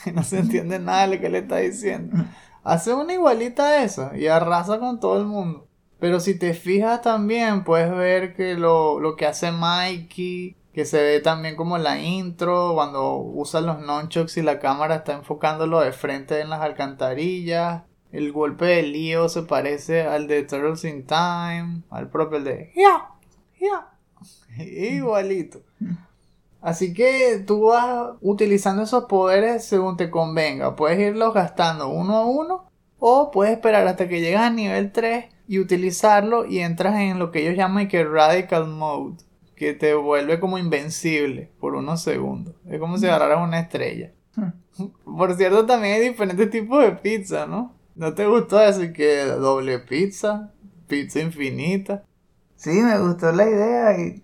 [0.13, 2.17] no se entiende nada de lo que le está diciendo.
[2.63, 5.67] Hace una igualita a esa y arrasa con todo el mundo.
[5.99, 11.01] Pero si te fijas también, puedes ver que lo, lo que hace Mikey, que se
[11.01, 15.91] ve también como la intro, cuando usa los nunchucks y la cámara está enfocándolo de
[15.93, 17.83] frente en las alcantarillas.
[18.11, 22.71] El golpe de Leo se parece al de Turtles in Time, al propio el de
[22.75, 23.09] Ya,
[23.59, 23.92] ya.
[24.63, 25.61] Igualito.
[26.61, 30.75] Así que tú vas utilizando esos poderes según te convenga.
[30.75, 32.65] Puedes irlos gastando uno a uno
[32.99, 37.31] o puedes esperar hasta que llegas a nivel 3 y utilizarlo y entras en lo
[37.31, 39.17] que ellos llaman que Radical Mode,
[39.57, 42.55] que te vuelve como invencible por unos segundos.
[42.65, 44.13] Es como si agarraras una estrella.
[45.03, 47.75] Por cierto, también hay diferentes tipos de pizza, ¿no?
[47.95, 48.81] ¿No te gustó eso?
[48.93, 50.51] Que doble pizza,
[50.87, 52.03] pizza infinita.
[52.55, 54.23] Sí, me gustó la idea y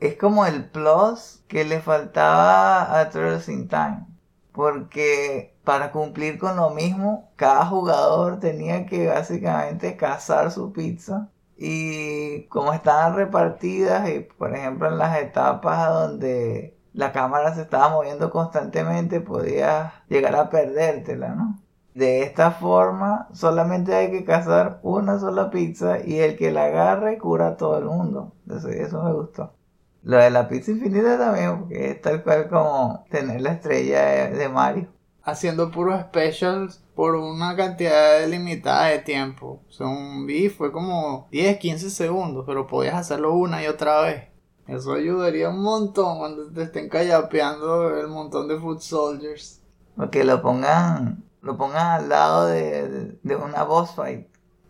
[0.00, 4.06] es como el plus que le faltaba a Turtles in Time.
[4.52, 11.28] Porque para cumplir con lo mismo, cada jugador tenía que básicamente cazar su pizza.
[11.56, 17.88] Y como estaban repartidas, y por ejemplo en las etapas donde la cámara se estaba
[17.90, 21.58] moviendo constantemente, podías llegar a perdértela, ¿no?
[21.94, 27.18] De esta forma, solamente hay que cazar una sola pizza y el que la agarre
[27.18, 28.32] cura a todo el mundo.
[28.46, 29.57] Entonces, eso me gustó.
[30.02, 34.48] Lo de la pizza infinita también, porque es tal cual como tener la estrella de,
[34.48, 34.88] Mario.
[35.22, 39.60] haciendo puros specials por una cantidad limitada de tiempo.
[39.68, 44.28] O sea, un fue como 10, 15 segundos, pero podías hacerlo una y otra vez.
[44.66, 49.62] Eso ayudaría un montón cuando te estén callapeando el montón de food soldiers.
[49.96, 54.26] Porque lo pongan, lo pongan al lado de, de, de una boss fight.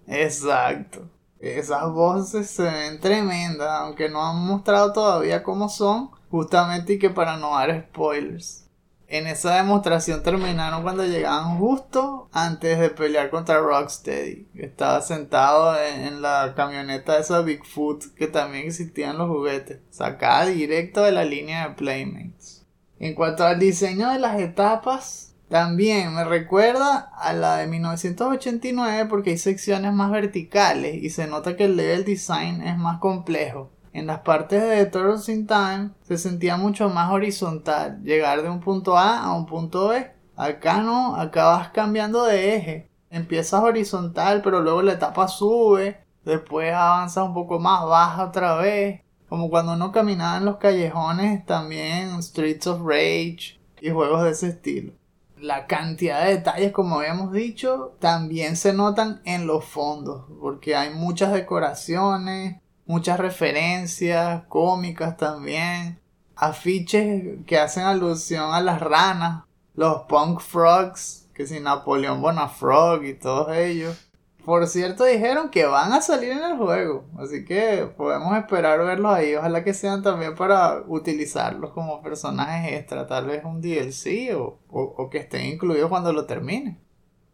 [0.07, 1.09] Exacto.
[1.41, 7.11] Esas voces se ven tremendas, aunque no han mostrado todavía cómo son, justamente y que
[7.11, 8.65] para no dar spoilers.
[9.11, 14.49] En esa demostración terminaron cuando llegaban justo antes de pelear contra Rocksteady.
[14.55, 20.47] Estaba sentado en, en la camioneta de esa Bigfoot que también existían los juguetes, sacada
[20.47, 22.67] directo de la línea de Playmates.
[22.99, 29.31] En cuanto al diseño de las etapas, también me recuerda a la de 1989 porque
[29.31, 33.71] hay secciones más verticales y se nota que el level design es más complejo.
[33.95, 38.61] En las partes de Turtles in Time se sentía mucho más horizontal, llegar de un
[38.61, 40.11] punto A a un punto B.
[40.37, 42.91] Acá no, acá vas cambiando de eje.
[43.11, 49.01] Empiezas horizontal, pero luego la etapa sube, después avanza un poco más baja otra vez.
[49.31, 54.49] Como cuando uno caminaba en los callejones, también Streets of Rage y juegos de ese
[54.49, 54.98] estilo.
[55.41, 60.91] La cantidad de detalles, como habíamos dicho, también se notan en los fondos, porque hay
[60.91, 66.01] muchas decoraciones, muchas referencias cómicas también,
[66.35, 73.15] afiches que hacen alusión a las ranas, los punk frogs, que si Napoleón Bonafrog y
[73.15, 74.08] todos ellos.
[74.49, 79.13] Por cierto, dijeron que van a salir en el juego, así que podemos esperar verlos
[79.13, 79.35] ahí.
[79.35, 85.11] Ojalá que sean también para utilizarlos como personajes extra, tal vez un DLC o, o
[85.11, 86.81] que estén incluidos cuando lo termine.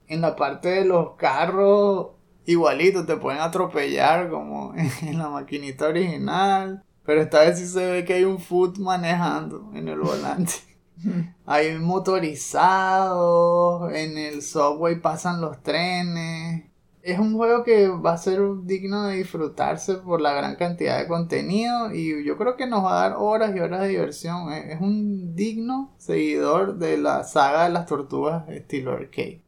[0.09, 2.09] En la parte de los carros,
[2.47, 6.83] igualito, te pueden atropellar como en la maquinita original.
[7.05, 10.55] Pero esta vez sí se ve que hay un foot manejando en el volante.
[11.47, 16.74] hay motorizados, en el subway pasan los trenes.
[17.05, 21.07] Es un juego que va a ser digno de disfrutarse por la gran cantidad de
[21.07, 24.51] contenido y yo creo que nos va a dar horas y horas de diversión.
[24.51, 29.43] Es un digno seguidor de la saga de las tortugas estilo arcade.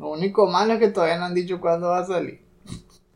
[0.00, 2.44] Lo único malo es que todavía no han dicho cuándo va a salir.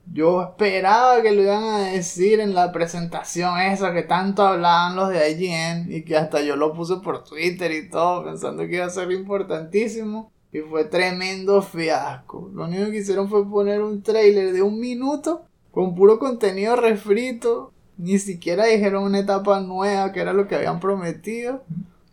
[0.07, 5.09] Yo esperaba que lo iban a decir en la presentación esa que tanto hablaban los
[5.09, 8.87] de IGN y que hasta yo lo puse por Twitter y todo pensando que iba
[8.87, 10.33] a ser importantísimo.
[10.53, 12.51] Y fue tremendo fiasco.
[12.53, 17.73] Lo único que hicieron fue poner un trailer de un minuto con puro contenido refrito.
[17.97, 21.63] Ni siquiera dijeron una etapa nueva que era lo que habían prometido.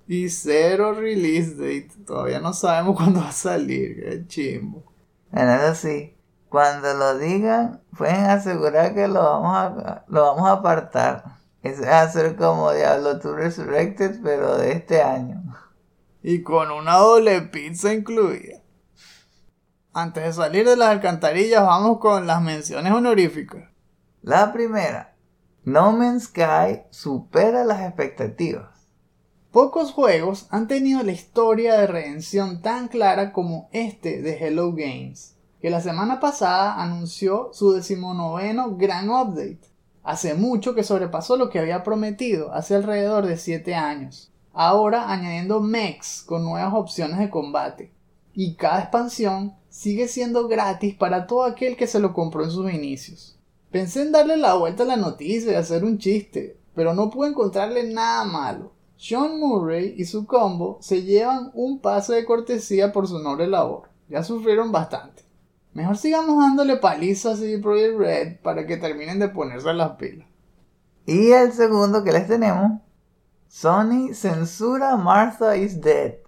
[0.08, 1.92] Y cero release date.
[2.06, 3.96] Todavía no sabemos cuándo va a salir.
[3.96, 4.84] Qué chimbo.
[5.32, 6.14] En eso sí.
[6.50, 11.38] Cuando lo digan, pueden asegurar que lo vamos a, lo vamos a apartar.
[11.62, 15.44] Eso va a ser como Diablo 2 Resurrected, pero de este año.
[16.30, 18.62] Y con una doble pizza incluida.
[19.94, 23.70] Antes de salir de las alcantarillas, vamos con las menciones honoríficas.
[24.24, 25.16] La primera.
[25.64, 28.90] No Man's Sky supera las expectativas.
[29.54, 35.38] Pocos juegos han tenido la historia de redención tan clara como este de Hello Games
[35.62, 39.62] que la semana pasada anunció su decimonoveno gran update.
[40.04, 44.34] Hace mucho que sobrepasó lo que había prometido, hace alrededor de 7 años.
[44.60, 47.91] Ahora añadiendo mechs con nuevas opciones de combate.
[48.34, 52.74] Y cada expansión sigue siendo gratis para todo aquel que se lo compró en sus
[52.74, 53.38] inicios.
[53.70, 57.30] Pensé en darle la vuelta a la noticia y hacer un chiste, pero no pude
[57.30, 58.72] encontrarle nada malo.
[58.97, 63.89] Sean Murray y su combo se llevan un pase de cortesía por su noble labor.
[64.10, 65.22] Ya sufrieron bastante.
[65.76, 70.28] Mejor sigamos dándole palizas y Project Red para que terminen de ponerse las pilas.
[71.05, 72.82] Y el segundo que les tenemos,
[73.50, 76.20] Sony censura Martha is Dead.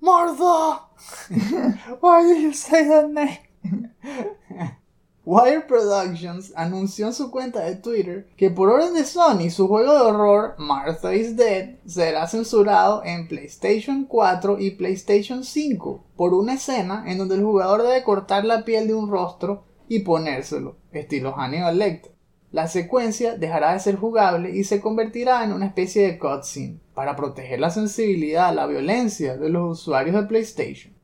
[0.00, 0.82] Martha!
[2.00, 3.90] Why did you say that name?
[5.24, 9.92] Wire Productions anunció en su cuenta de Twitter que por orden de Sony su juego
[9.92, 16.54] de horror Martha is Dead será censurado en PlayStation 4 y PlayStation 5 por una
[16.54, 21.32] escena en donde el jugador debe cortar la piel de un rostro y ponérselo, estilo
[21.32, 22.15] Hannibal Lecter.
[22.56, 27.14] La secuencia dejará de ser jugable y se convertirá en una especie de cutscene para
[27.14, 30.94] proteger la sensibilidad a la violencia de los usuarios de PlayStation.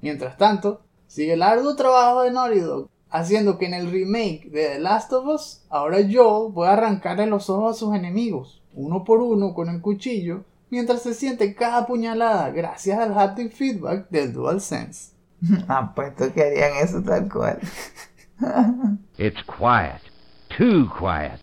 [0.00, 4.66] Mientras tanto, sigue el arduo trabajo de Naughty Dog haciendo que en el remake de
[4.66, 9.22] The Last of Us, ahora Joel pueda arrancarle los ojos a sus enemigos, uno por
[9.22, 15.12] uno con el cuchillo, mientras se siente cada puñalada gracias al haptic feedback del DualSense.
[15.68, 17.60] Apuesto que harían eso tal cual.
[19.18, 20.09] It's quiet.
[20.60, 21.40] Too quiet.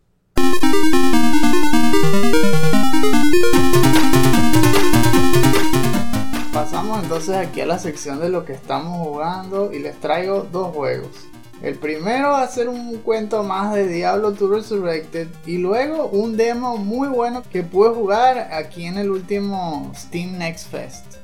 [6.54, 10.72] Pasamos entonces aquí a la sección de lo que estamos jugando y les traigo dos
[10.76, 11.10] juegos.
[11.64, 16.38] El primero va a ser un cuento más de Diablo 2 Resurrected y luego un
[16.38, 21.16] demo muy bueno que pude jugar aquí en el último Steam Next Fest.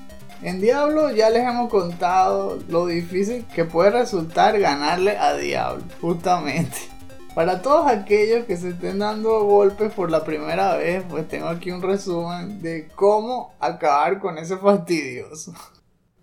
[0.42, 6.93] En Diablo ya les hemos contado lo difícil que puede resultar ganarle a Diablo, justamente.
[7.36, 11.72] Para todos aquellos que se estén dando golpes por la primera vez, pues tengo aquí
[11.72, 15.52] un resumen de cómo acabar con ese fastidioso.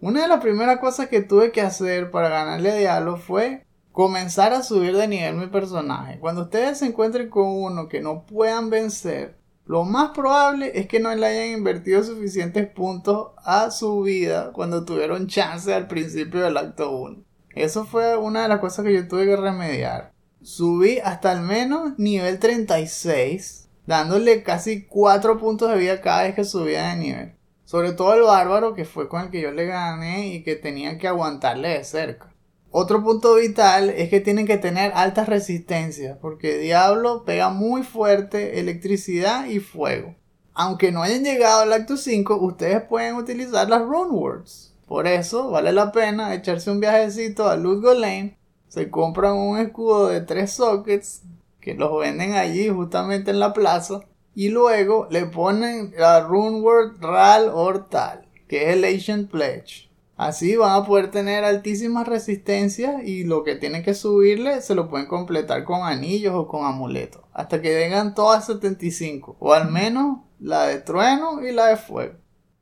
[0.01, 4.53] Una de las primeras cosas que tuve que hacer para ganarle a Diablo fue comenzar
[4.53, 6.21] a subir de nivel mi personaje.
[6.21, 11.01] Cuando ustedes se encuentren con uno que no puedan vencer, lo más probable es que
[11.01, 16.57] no le hayan invertido suficientes puntos a su vida cuando tuvieron chance al principio del
[16.57, 17.25] acto 1.
[17.57, 20.13] Eso fue una de las cosas que yo tuve que remediar.
[20.43, 26.45] Subí hasta al menos nivel 36, dándole casi 4 puntos de vida cada vez que
[26.45, 27.35] subía de nivel.
[27.65, 30.99] Sobre todo el bárbaro que fue con el que yo le gané y que tenía
[30.99, 32.35] que aguantarle de cerca.
[32.73, 38.61] Otro punto vital es que tienen que tener altas resistencias, porque Diablo pega muy fuerte
[38.61, 40.15] electricidad y fuego.
[40.55, 44.75] Aunque no hayan llegado al acto 5, ustedes pueden utilizar las Rune Words.
[44.87, 48.40] Por eso vale la pena echarse un viajecito a Ludgo Lane.
[48.71, 51.23] Se compran un escudo de 3 sockets
[51.61, 54.03] que los venden allí justamente en la plaza.
[54.33, 57.53] Y luego le ponen la Rune Word Ral
[57.91, 59.91] Tal, que es el Ancient Pledge.
[60.17, 64.89] Así van a poder tener altísimas resistencias y lo que tienen que subirle se lo
[64.89, 67.23] pueden completar con anillos o con amuletos.
[67.33, 69.37] Hasta que vengan todas 75.
[69.41, 72.15] O al menos la de trueno y la de fuego.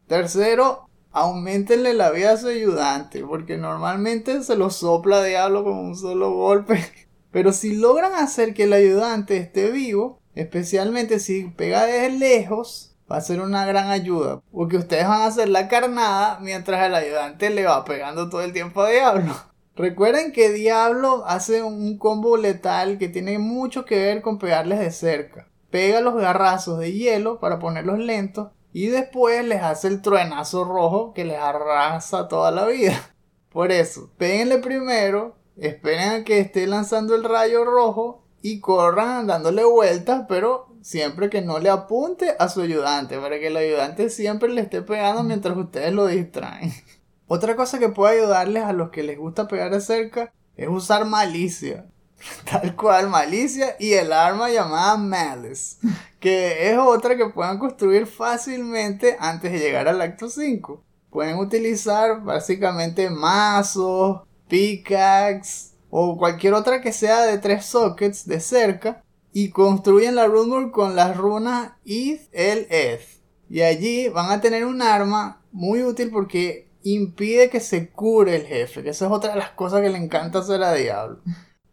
[0.07, 0.88] Tercero,
[1.19, 3.25] aumentenle la vida a su ayudante.
[3.25, 6.85] Porque normalmente se lo sopla diablo con un solo golpe.
[7.31, 13.17] Pero si logran hacer que el ayudante esté vivo, especialmente si pega desde lejos, va
[13.17, 14.43] a ser una gran ayuda.
[14.53, 18.53] Porque ustedes van a hacer la carnada mientras el ayudante le va pegando todo el
[18.53, 19.35] tiempo a Diablo.
[19.77, 24.91] Recuerden que Diablo hace un combo letal que tiene mucho que ver con pegarles de
[24.91, 25.49] cerca.
[25.71, 31.13] Pega los garrazos de hielo para ponerlos lentos y después les hace el truenazo rojo
[31.15, 33.15] que les arrasa toda la vida.
[33.51, 39.65] Por eso, péguenle primero, esperen a que esté lanzando el rayo rojo y corran dándole
[39.65, 44.49] vueltas, pero siempre que no le apunte a su ayudante, para que el ayudante siempre
[44.51, 46.73] le esté pegando mientras ustedes lo distraen.
[47.27, 51.05] Otra cosa que puede ayudarles a los que les gusta pegar de cerca es usar
[51.05, 51.87] malicia.
[52.51, 55.77] Tal cual, malicia y el arma llamada Malice,
[56.21, 60.83] que es otra que pueden construir fácilmente antes de llegar al acto 5.
[61.11, 69.03] Pueden utilizar básicamente mazos, pickaxe o cualquier otra que sea de tres sockets de cerca
[69.33, 73.21] y construyen la runebook con las runas Ith el Eth.
[73.49, 78.47] Y allí van a tener un arma muy útil porque impide que se cure el
[78.47, 81.21] jefe, que esa es otra de las cosas que le encanta hacer a Diablo.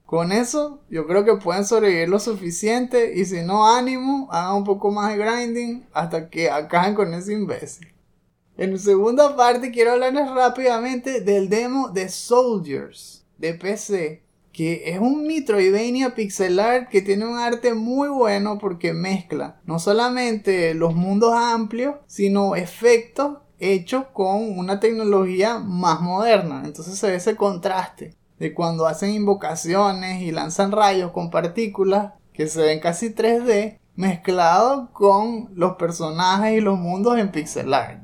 [0.06, 4.64] Con eso, yo creo que pueden sobrevivir lo suficiente y si no, ánimo, hagan un
[4.64, 7.88] poco más de grinding hasta que acaben con ese imbécil.
[8.56, 15.00] En la segunda parte quiero hablarles rápidamente del demo de Soldiers de PC que es
[15.00, 20.96] un Metroidvania pixel art que tiene un arte muy bueno porque mezcla no solamente los
[20.96, 26.62] mundos amplios, sino efectos hechos con una tecnología más moderna.
[26.64, 32.48] Entonces se ve ese contraste de cuando hacen invocaciones y lanzan rayos con partículas que
[32.48, 38.02] se ven casi 3D mezclado con los personajes y los mundos en pixel art.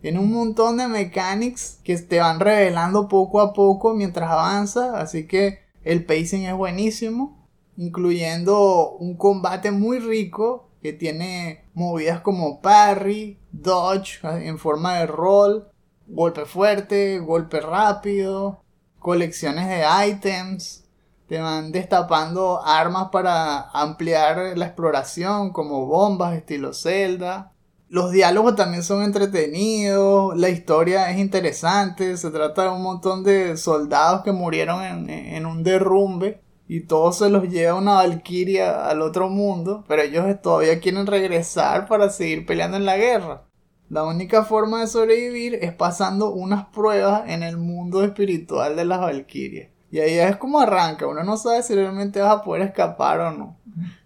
[0.00, 5.26] Tiene un montón de mechanics que te van revelando poco a poco mientras avanza, así
[5.26, 13.38] que el pacing es buenísimo, incluyendo un combate muy rico que tiene movidas como parry,
[13.50, 15.68] dodge en forma de roll,
[16.06, 18.62] golpe fuerte, golpe rápido,
[19.06, 20.84] colecciones de items.
[21.28, 27.52] Te van destapando armas para ampliar la exploración como bombas estilo Zelda.
[27.88, 33.56] Los diálogos también son entretenidos, la historia es interesante, se trata de un montón de
[33.56, 39.28] soldados que murieron en, un derrumbe y todos se los lleva una valquiria al otro
[39.28, 43.45] mundo, pero ellos todavía quieren regresar para seguir peleando en la guerra.
[43.88, 49.00] La única forma de sobrevivir es pasando unas pruebas en el mundo espiritual de las
[49.00, 49.70] valquirias.
[49.90, 53.30] Y ahí es como arranca, uno no sabe si realmente vas a poder escapar o
[53.30, 53.56] no.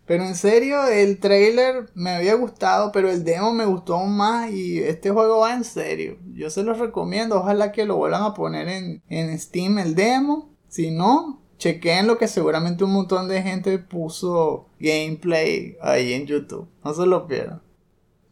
[0.05, 4.51] Pero en serio, el trailer me había gustado, pero el demo me gustó aún más
[4.51, 6.19] y este juego va en serio.
[6.35, 10.51] Yo se los recomiendo, ojalá que lo vuelvan a poner en, en Steam el demo.
[10.69, 16.69] Si no, chequen lo que seguramente un montón de gente puso gameplay ahí en YouTube.
[16.83, 17.63] No se lo pierdan.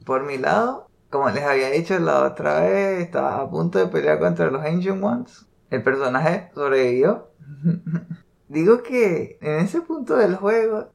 [0.05, 4.19] Por mi lado, como les había dicho la otra vez, estaba a punto de pelear
[4.19, 5.47] contra los Ancient Ones.
[5.71, 7.29] El personaje sobrevivió.
[8.49, 10.91] Digo que en ese punto del juego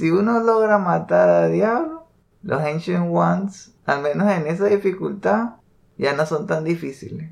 [0.00, 2.06] si uno logra matar a Diablo,
[2.42, 5.56] los Ancient Ones, al menos en esa dificultad,
[5.98, 7.30] ya no son tan difíciles.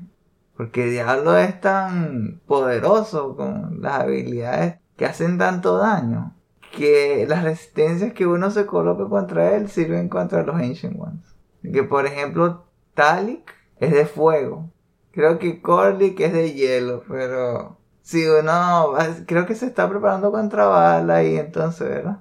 [0.55, 6.35] Porque Diablo es tan poderoso con las habilidades que hacen tanto daño
[6.71, 11.25] que las resistencias que uno se coloca contra él sirven contra los Ancient Ones.
[11.61, 14.71] Que por ejemplo, Talik es de fuego.
[15.11, 18.93] Creo que Corlic es de hielo, pero si uno
[19.25, 22.19] creo que se está preparando contra Bala y entonces, ¿verdad?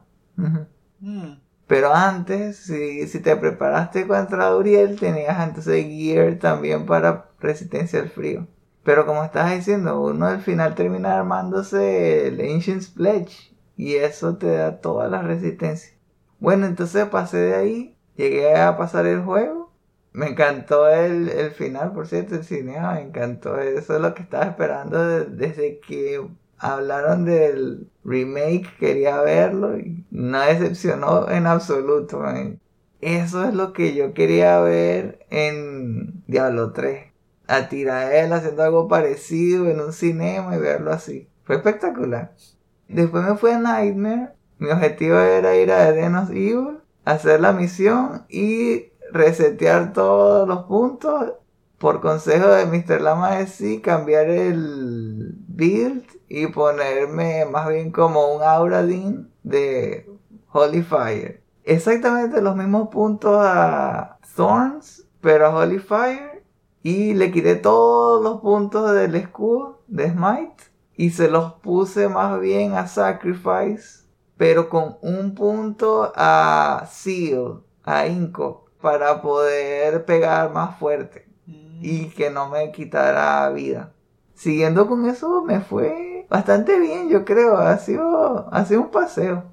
[1.00, 1.34] Mm.
[1.66, 8.08] Pero antes, si, si te preparaste contra Uriel, tenías entonces Gear también para resistencia al
[8.08, 8.46] frío.
[8.84, 13.54] Pero como estás diciendo, uno al final termina armándose el Ancient Pledge.
[13.76, 15.92] Y eso te da toda la resistencia.
[16.40, 19.72] Bueno, entonces pasé de ahí, llegué a pasar el juego.
[20.12, 23.58] Me encantó el, el final, por cierto, el cinema, me encantó.
[23.60, 26.20] Eso es lo que estaba esperando de- desde que
[26.58, 32.22] hablaron del remake, quería verlo y no decepcionó en absoluto.
[33.00, 37.12] Eso es lo que yo quería ver en Diablo 3.
[37.46, 41.28] A Tirael haciendo algo parecido en un cinema y verlo así.
[41.44, 42.34] Fue espectacular.
[42.88, 44.30] Después me fui a Nightmare.
[44.58, 46.77] Mi objetivo era ir a Edenos Evil,
[47.08, 51.32] hacer la misión y resetear todos los puntos.
[51.78, 53.00] Por consejo de Mr.
[53.00, 60.10] Lama de sí, cambiar el build y ponerme más bien como un Auradin de
[60.52, 61.40] Holy Fire.
[61.62, 66.42] Exactamente los mismos puntos a Thorns, pero a Holy Fire.
[66.82, 70.64] Y le quité todos los puntos del escudo de Smite
[70.96, 74.04] y se los puse más bien a Sacrifice,
[74.38, 81.28] pero con un punto a Seal, a Inco, para poder pegar más fuerte
[81.80, 83.92] y que no me quitara vida.
[84.34, 87.56] Siguiendo con eso me fue bastante bien, yo creo.
[87.56, 89.44] Ha sido, ha sido un paseo.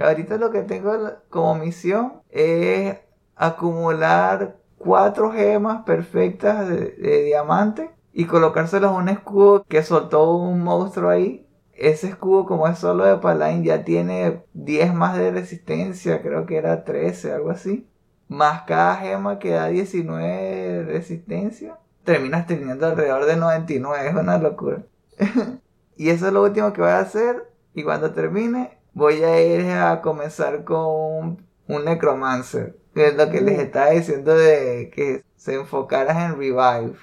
[0.00, 0.92] Ahorita lo que tengo
[1.28, 2.98] como misión es
[3.36, 10.62] acumular cuatro gemas perfectas de, de diamante y colocárselas a un escudo que soltó un
[10.64, 11.46] monstruo ahí.
[11.82, 16.56] Ese escudo, como es solo de Paladin, ya tiene 10 más de resistencia, creo que
[16.56, 17.88] era 13, algo así.
[18.28, 21.76] Más cada gema que da 19 de resistencia.
[22.04, 24.84] Terminas teniendo alrededor de 99, es una locura.
[25.96, 27.50] y eso es lo último que voy a hacer.
[27.74, 32.78] Y cuando termine, voy a ir a comenzar con un, un Necromancer.
[32.94, 36.94] Que es lo que les estaba diciendo de que se enfocaras en Revive.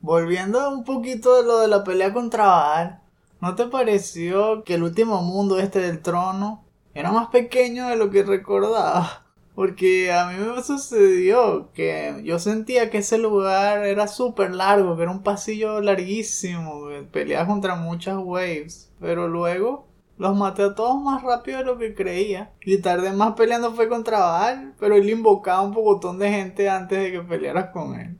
[0.00, 3.02] Volviendo un poquito de lo de la pelea contra Baal,
[3.40, 6.64] ¿no te pareció que el último mundo este del trono
[6.94, 9.26] era más pequeño de lo que recordaba?
[9.54, 15.02] Porque a mí me sucedió que yo sentía que ese lugar era súper largo, que
[15.02, 19.86] era un pasillo larguísimo, que peleaba contra muchas waves, pero luego
[20.18, 22.52] los maté a todos más rápido de lo que creía.
[22.62, 26.98] Y tardé más peleando fue contra Baal, pero él invocaba un pocotón de gente antes
[26.98, 28.18] de que pelearas con él.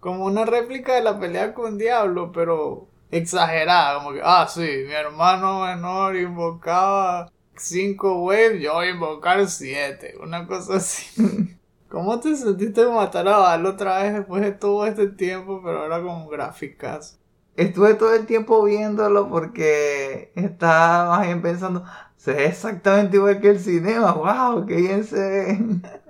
[0.00, 2.88] Como una réplica de la pelea con Diablo, pero
[3.18, 3.98] exagerada.
[3.98, 10.14] Como que, ah, sí, mi hermano menor invocaba cinco waves, yo voy a invocar siete.
[10.22, 11.56] Una cosa así.
[11.88, 16.02] ¿Cómo te sentiste matar a Baal otra vez después de todo este tiempo, pero ahora
[16.02, 17.20] con gráficas?
[17.56, 21.84] Estuve todo el tiempo viéndolo porque estaba más bien pensando,
[22.16, 25.58] se ve exactamente igual que el cinema, wow, qué bien se ve.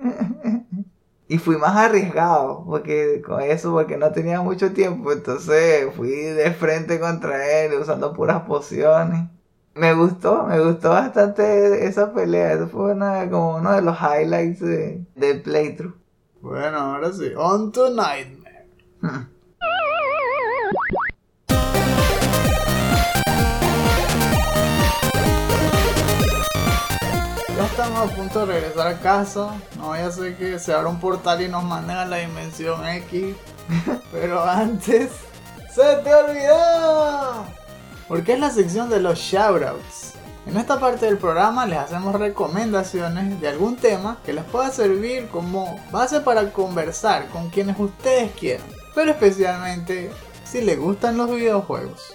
[1.29, 6.51] y fui más arriesgado porque con eso, porque no tenía mucho tiempo, entonces fui de
[6.53, 9.29] frente contra él usando puras pociones.
[9.75, 14.61] Me gustó, me gustó bastante esa pelea, eso fue una, como uno de los highlights
[14.61, 15.95] de- del playthrough.
[16.41, 18.69] Bueno, ahora sí, on to Nightmare.
[27.85, 29.61] Estamos a punto de regresar a casa.
[29.77, 32.87] No vaya a ser que se abra un portal y nos manden a la dimensión
[32.87, 33.37] X.
[34.13, 35.11] Pero antes,
[35.71, 37.45] ¡se te olvidó!
[38.09, 40.15] Porque es la sección de los shoutouts.
[40.47, 45.29] En esta parte del programa les hacemos recomendaciones de algún tema que les pueda servir
[45.29, 50.11] como base para conversar con quienes ustedes quieran, pero especialmente
[50.45, 52.15] si les gustan los videojuegos.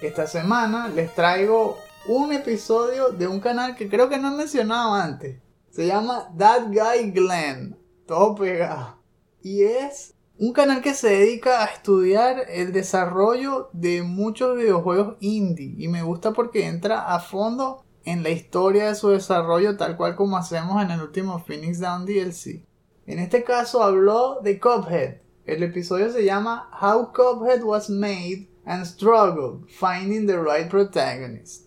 [0.00, 1.78] Esta semana les traigo
[2.08, 5.40] un episodio de un canal que creo que no he mencionado antes.
[5.70, 7.76] Se llama That Guy Glenn,
[8.06, 8.98] todo pegado.
[9.42, 15.74] Y es un canal que se dedica a estudiar el desarrollo de muchos videojuegos indie
[15.78, 20.14] y me gusta porque entra a fondo en la historia de su desarrollo tal cual
[20.14, 22.64] como hacemos en el último Phoenix Down DLC.
[23.06, 25.22] En este caso habló de Cuphead.
[25.44, 31.65] El episodio se llama How Cuphead Was Made and Struggled Finding the Right Protagonist.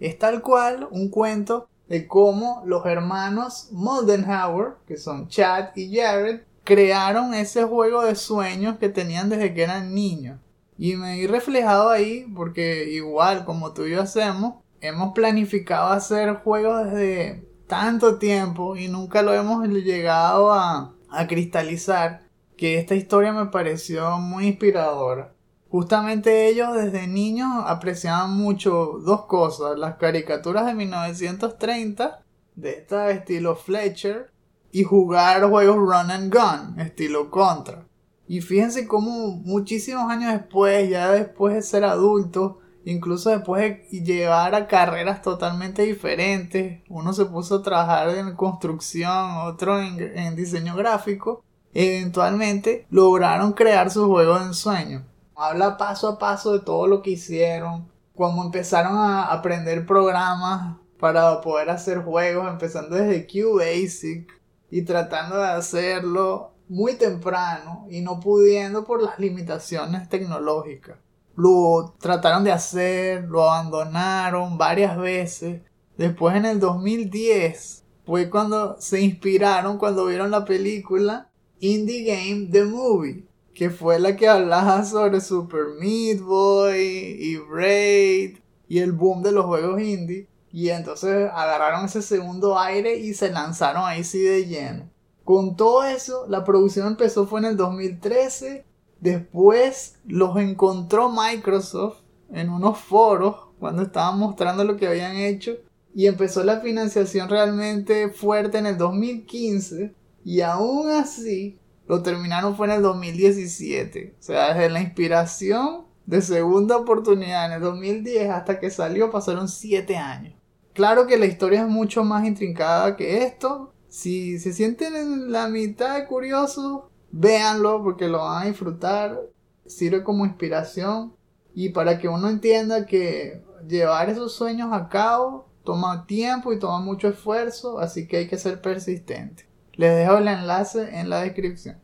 [0.00, 6.42] Es tal cual un cuento de cómo los hermanos Moldenhauer, que son Chad y Jared,
[6.64, 10.38] crearon ese juego de sueños que tenían desde que eran niños.
[10.76, 16.34] Y me vi reflejado ahí porque igual como tú y yo hacemos, hemos planificado hacer
[16.36, 22.22] juegos desde tanto tiempo y nunca lo hemos llegado a, a cristalizar
[22.56, 25.32] que esta historia me pareció muy inspiradora.
[25.70, 32.22] Justamente ellos desde niños apreciaban mucho dos cosas, las caricaturas de 1930
[32.56, 34.32] de esta estilo Fletcher
[34.72, 37.86] y jugar juegos run and gun, estilo contra.
[38.26, 44.54] Y fíjense cómo muchísimos años después, ya después de ser adultos, incluso después de llevar
[44.54, 50.74] a carreras totalmente diferentes, uno se puso a trabajar en construcción, otro en, en diseño
[50.76, 51.42] gráfico,
[51.74, 55.04] eventualmente lograron crear su juego de ensueño.
[55.40, 57.86] Habla paso a paso de todo lo que hicieron,
[58.16, 64.28] cómo empezaron a aprender programas para poder hacer juegos, empezando desde QBasic
[64.68, 70.96] y tratando de hacerlo muy temprano y no pudiendo por las limitaciones tecnológicas.
[71.36, 75.62] Lo trataron de hacer, lo abandonaron varias veces.
[75.96, 81.30] Después en el 2010 fue cuando se inspiraron cuando vieron la película
[81.60, 83.27] Indie Game The Movie,
[83.58, 88.38] que fue la que hablaba sobre Super Meat Boy y Braid
[88.68, 90.28] y el boom de los juegos indie.
[90.52, 94.88] Y entonces agarraron ese segundo aire y se lanzaron ahí sí de lleno.
[95.24, 98.64] Con todo eso, la producción empezó fue en el 2013.
[99.00, 102.02] Después los encontró Microsoft
[102.32, 105.56] en unos foros cuando estaban mostrando lo que habían hecho.
[105.92, 109.96] Y empezó la financiación realmente fuerte en el 2015.
[110.24, 111.58] Y aún así,
[111.88, 114.16] lo terminaron fue en el 2017.
[114.18, 119.48] O sea, desde la inspiración de segunda oportunidad en el 2010 hasta que salió pasaron
[119.48, 120.34] 7 años.
[120.74, 125.48] Claro que la historia es mucho más intrincada que esto, si se sienten en la
[125.48, 129.18] mitad de curiosos, véanlo porque lo van a disfrutar.
[129.66, 131.14] Sirve como inspiración
[131.54, 136.80] y para que uno entienda que llevar esos sueños a cabo toma tiempo y toma
[136.80, 139.47] mucho esfuerzo, así que hay que ser persistente.
[139.78, 141.76] Les dejo el enlace en la descripción.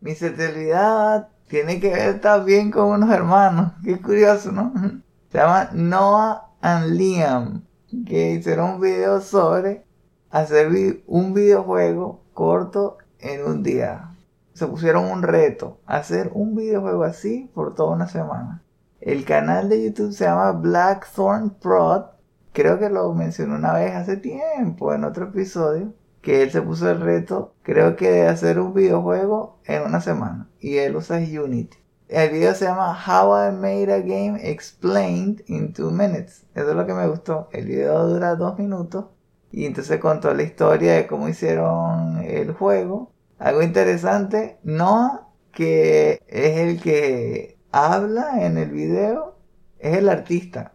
[0.00, 3.72] Mi celebridad tiene que ver también con unos hermanos.
[3.82, 4.72] Qué curioso, ¿no?
[5.32, 7.64] Se llama Noah and Liam,
[8.06, 9.84] que hicieron un video sobre
[10.30, 14.14] hacer un videojuego corto en un día.
[14.52, 18.62] Se pusieron un reto, hacer un videojuego así por toda una semana.
[19.00, 22.04] El canal de YouTube se llama Blackthorn Prod.
[22.52, 25.94] Creo que lo mencioné una vez hace tiempo en otro episodio.
[26.24, 30.48] Que él se puso el reto, creo que de hacer un videojuego en una semana.
[30.58, 31.76] Y él usa Unity.
[32.08, 36.46] El video se llama How I Made a Game Explained in 2 Minutes.
[36.54, 37.48] Eso es lo que me gustó.
[37.52, 39.04] El video dura 2 minutos
[39.52, 43.12] y entonces contó la historia de cómo hicieron el juego.
[43.38, 49.36] Algo interesante, Noah, que es el que habla en el video,
[49.78, 50.72] es el artista.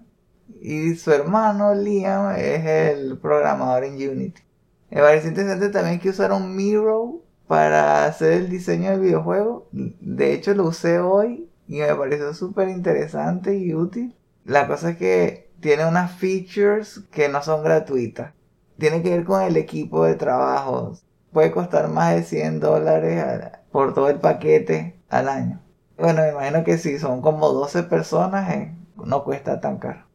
[0.62, 4.44] Y su hermano Liam es el programador en Unity.
[4.92, 9.68] Me parece interesante también que usaron Miro para hacer el diseño del videojuego.
[9.72, 14.16] De hecho lo usé hoy y me pareció súper interesante y útil.
[14.46, 18.34] La cosa es que tiene unas features que no son gratuitas
[18.80, 20.94] tiene que ver con el equipo de trabajo.
[21.32, 23.24] Puede costar más de 100 dólares
[23.72, 25.62] por todo el paquete al año.
[25.98, 30.06] Bueno, me imagino que si son como 12 personas, eh, no cuesta tan caro.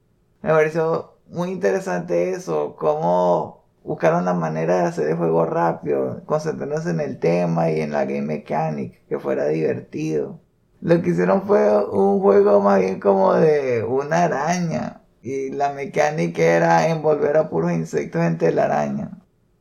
[0.42, 6.90] Me pareció muy interesante eso, cómo buscaron la manera de hacer el juego rápido, concentrándose
[6.90, 10.40] en el tema y en la game mechanic, que fuera divertido.
[10.80, 16.42] Lo que hicieron fue un juego más bien como de una araña, y la mecánica
[16.42, 19.18] era envolver a puros insectos en telaraña.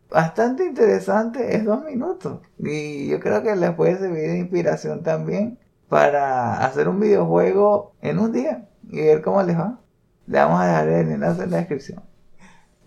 [0.10, 2.40] Bastante interesante, es dos minutos.
[2.60, 5.60] Y yo creo que les puede servir de inspiración también
[5.90, 9.80] para hacer un videojuego en un día y ver cómo les va.
[10.28, 12.13] Le vamos a dejar el enlace en la descripción.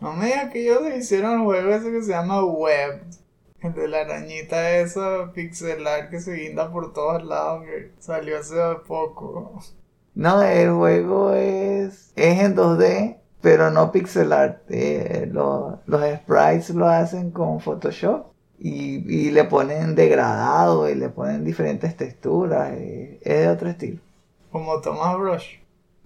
[0.00, 3.02] No me digas que ellos hicieron un juego ese que se llama Web.
[3.62, 8.54] El de la arañita esa pixelar que se guinda por todos lados que salió hace
[8.86, 9.60] poco.
[10.14, 14.62] No, el juego es, es en 2D, pero no pixel art.
[14.68, 18.26] Eh, los sprites lo hacen con Photoshop
[18.58, 22.72] y, le ponen degradado y le ponen diferentes texturas.
[22.76, 24.00] es de otro estilo.
[24.50, 25.56] Como Thomas Brush.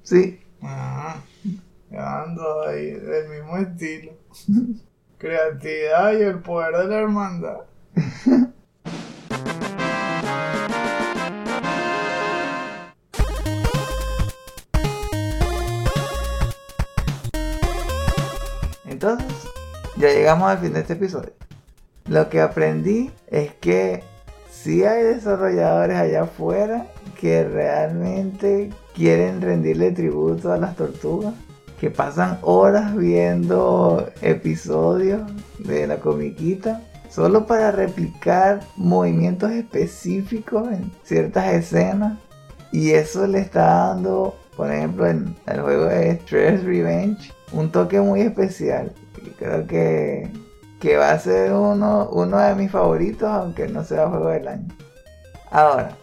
[0.02, 0.40] Sí.
[0.62, 1.22] Ajá.
[1.90, 4.12] Ya ando ahí, del mismo estilo.
[5.18, 7.62] Creatividad y el poder de la hermandad.
[18.84, 19.26] Entonces,
[19.96, 21.32] ya llegamos al fin de este episodio.
[22.06, 24.04] Lo que aprendí es que
[24.50, 26.86] si hay desarrolladores allá afuera
[27.18, 31.34] que realmente quieren rendirle tributo a las tortugas,
[31.80, 35.22] que pasan horas viendo episodios
[35.58, 42.18] de la comiquita solo para replicar movimientos específicos en ciertas escenas
[42.70, 48.00] y eso le está dando, por ejemplo, en el juego de Stress Revenge, un toque
[48.00, 48.92] muy especial.
[49.26, 50.30] Y creo que,
[50.78, 54.68] que va a ser uno, uno de mis favoritos, aunque no sea juego del año.
[55.50, 55.96] Ahora,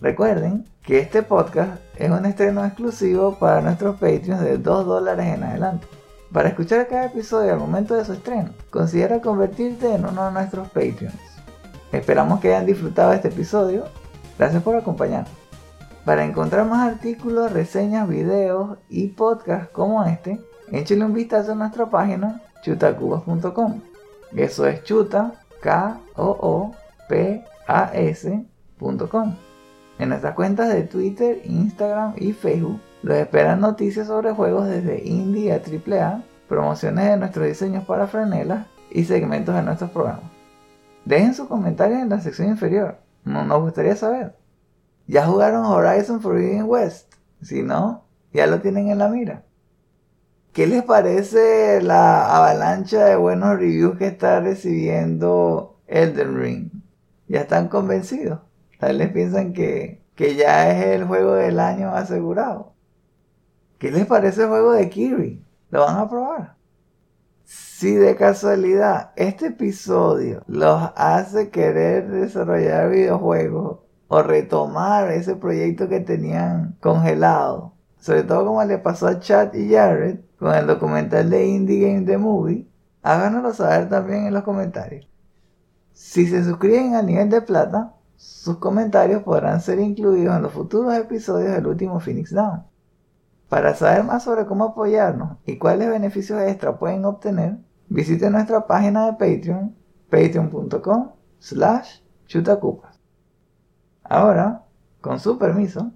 [0.00, 5.42] recuerden que este podcast es un estreno exclusivo para nuestros Patreons de 2 dólares en
[5.42, 5.86] adelante.
[6.32, 10.68] Para escuchar cada episodio al momento de su estreno, considera convertirte en uno de nuestros
[10.68, 11.16] Patreons.
[11.90, 13.84] Esperamos que hayan disfrutado este episodio.
[14.38, 15.32] Gracias por acompañarnos.
[16.04, 21.86] Para encontrar más artículos, reseñas, videos y podcasts como este, échale un vistazo a nuestra
[21.86, 23.80] página chutacubas.com.
[24.36, 26.72] Eso es chuta, k o o
[27.08, 29.45] p a s.com.
[29.98, 35.52] En nuestras cuentas de Twitter, Instagram y Facebook los esperan noticias sobre juegos desde indie
[35.52, 40.30] a AAA, promociones de nuestros diseños para franelas y segmentos de nuestros programas.
[41.04, 44.36] Dejen sus comentarios en la sección inferior, nos gustaría saber.
[45.06, 47.14] ¿Ya jugaron Horizon Forbidden West?
[47.40, 49.44] Si no, ya lo tienen en la mira.
[50.52, 56.70] ¿Qué les parece la avalancha de buenos reviews que está recibiendo Elden Ring?
[57.28, 58.40] ¿Ya están convencidos?
[58.78, 62.74] Tal vez piensan que, que ya es el juego del año asegurado.
[63.78, 65.44] ¿Qué les parece el juego de Kirby?
[65.70, 66.56] ¿Lo van a probar?
[67.44, 76.00] Si de casualidad este episodio los hace querer desarrollar videojuegos o retomar ese proyecto que
[76.00, 77.74] tenían congelado.
[77.98, 82.06] Sobre todo como le pasó a Chad y Jared con el documental de Indie Game
[82.06, 82.68] The Movie.
[83.02, 85.08] Háganoslo saber también en los comentarios.
[85.92, 90.94] Si se suscriben al nivel de plata, sus comentarios podrán ser incluidos en los futuros
[90.94, 92.64] episodios del último Phoenix Down.
[93.48, 97.58] Para saber más sobre cómo apoyarnos y cuáles beneficios extra pueden obtener,
[97.88, 99.76] visite nuestra página de Patreon,
[100.10, 102.98] patreon.com slash chutacupas.
[104.02, 104.64] Ahora,
[105.00, 105.92] con su permiso,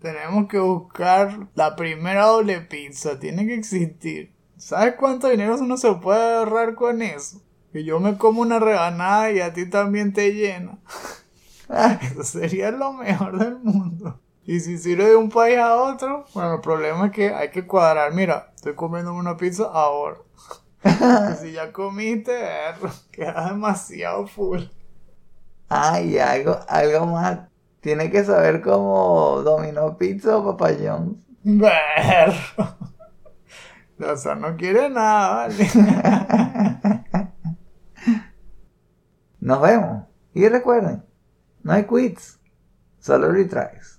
[0.00, 3.18] Tenemos que buscar la primera doble pizza.
[3.18, 4.32] Tiene que existir.
[4.56, 7.40] ¿Sabes cuánto dinero uno se puede ahorrar con eso?
[7.72, 10.78] Que yo me como una rebanada y a ti también te llena.
[12.00, 14.20] Eso sería lo mejor del mundo.
[14.44, 17.66] Y si sirve de un país a otro, bueno, el problema es que hay que
[17.66, 18.12] cuadrar.
[18.12, 20.18] Mira, estoy comiendo una pizza ahora.
[21.40, 22.32] si ya comiste,
[23.10, 24.62] queda demasiado full.
[25.68, 27.40] hay algo, algo más.
[27.80, 31.16] Tiene que saber cómo dominó pizza o Papa John's.
[31.42, 32.76] Berro.
[33.98, 35.66] Loza no quiere nada, vale.
[39.40, 40.04] Nos vemos.
[40.34, 41.04] Y recuerden,
[41.66, 42.38] no hay quits,
[43.00, 43.95] solo retries.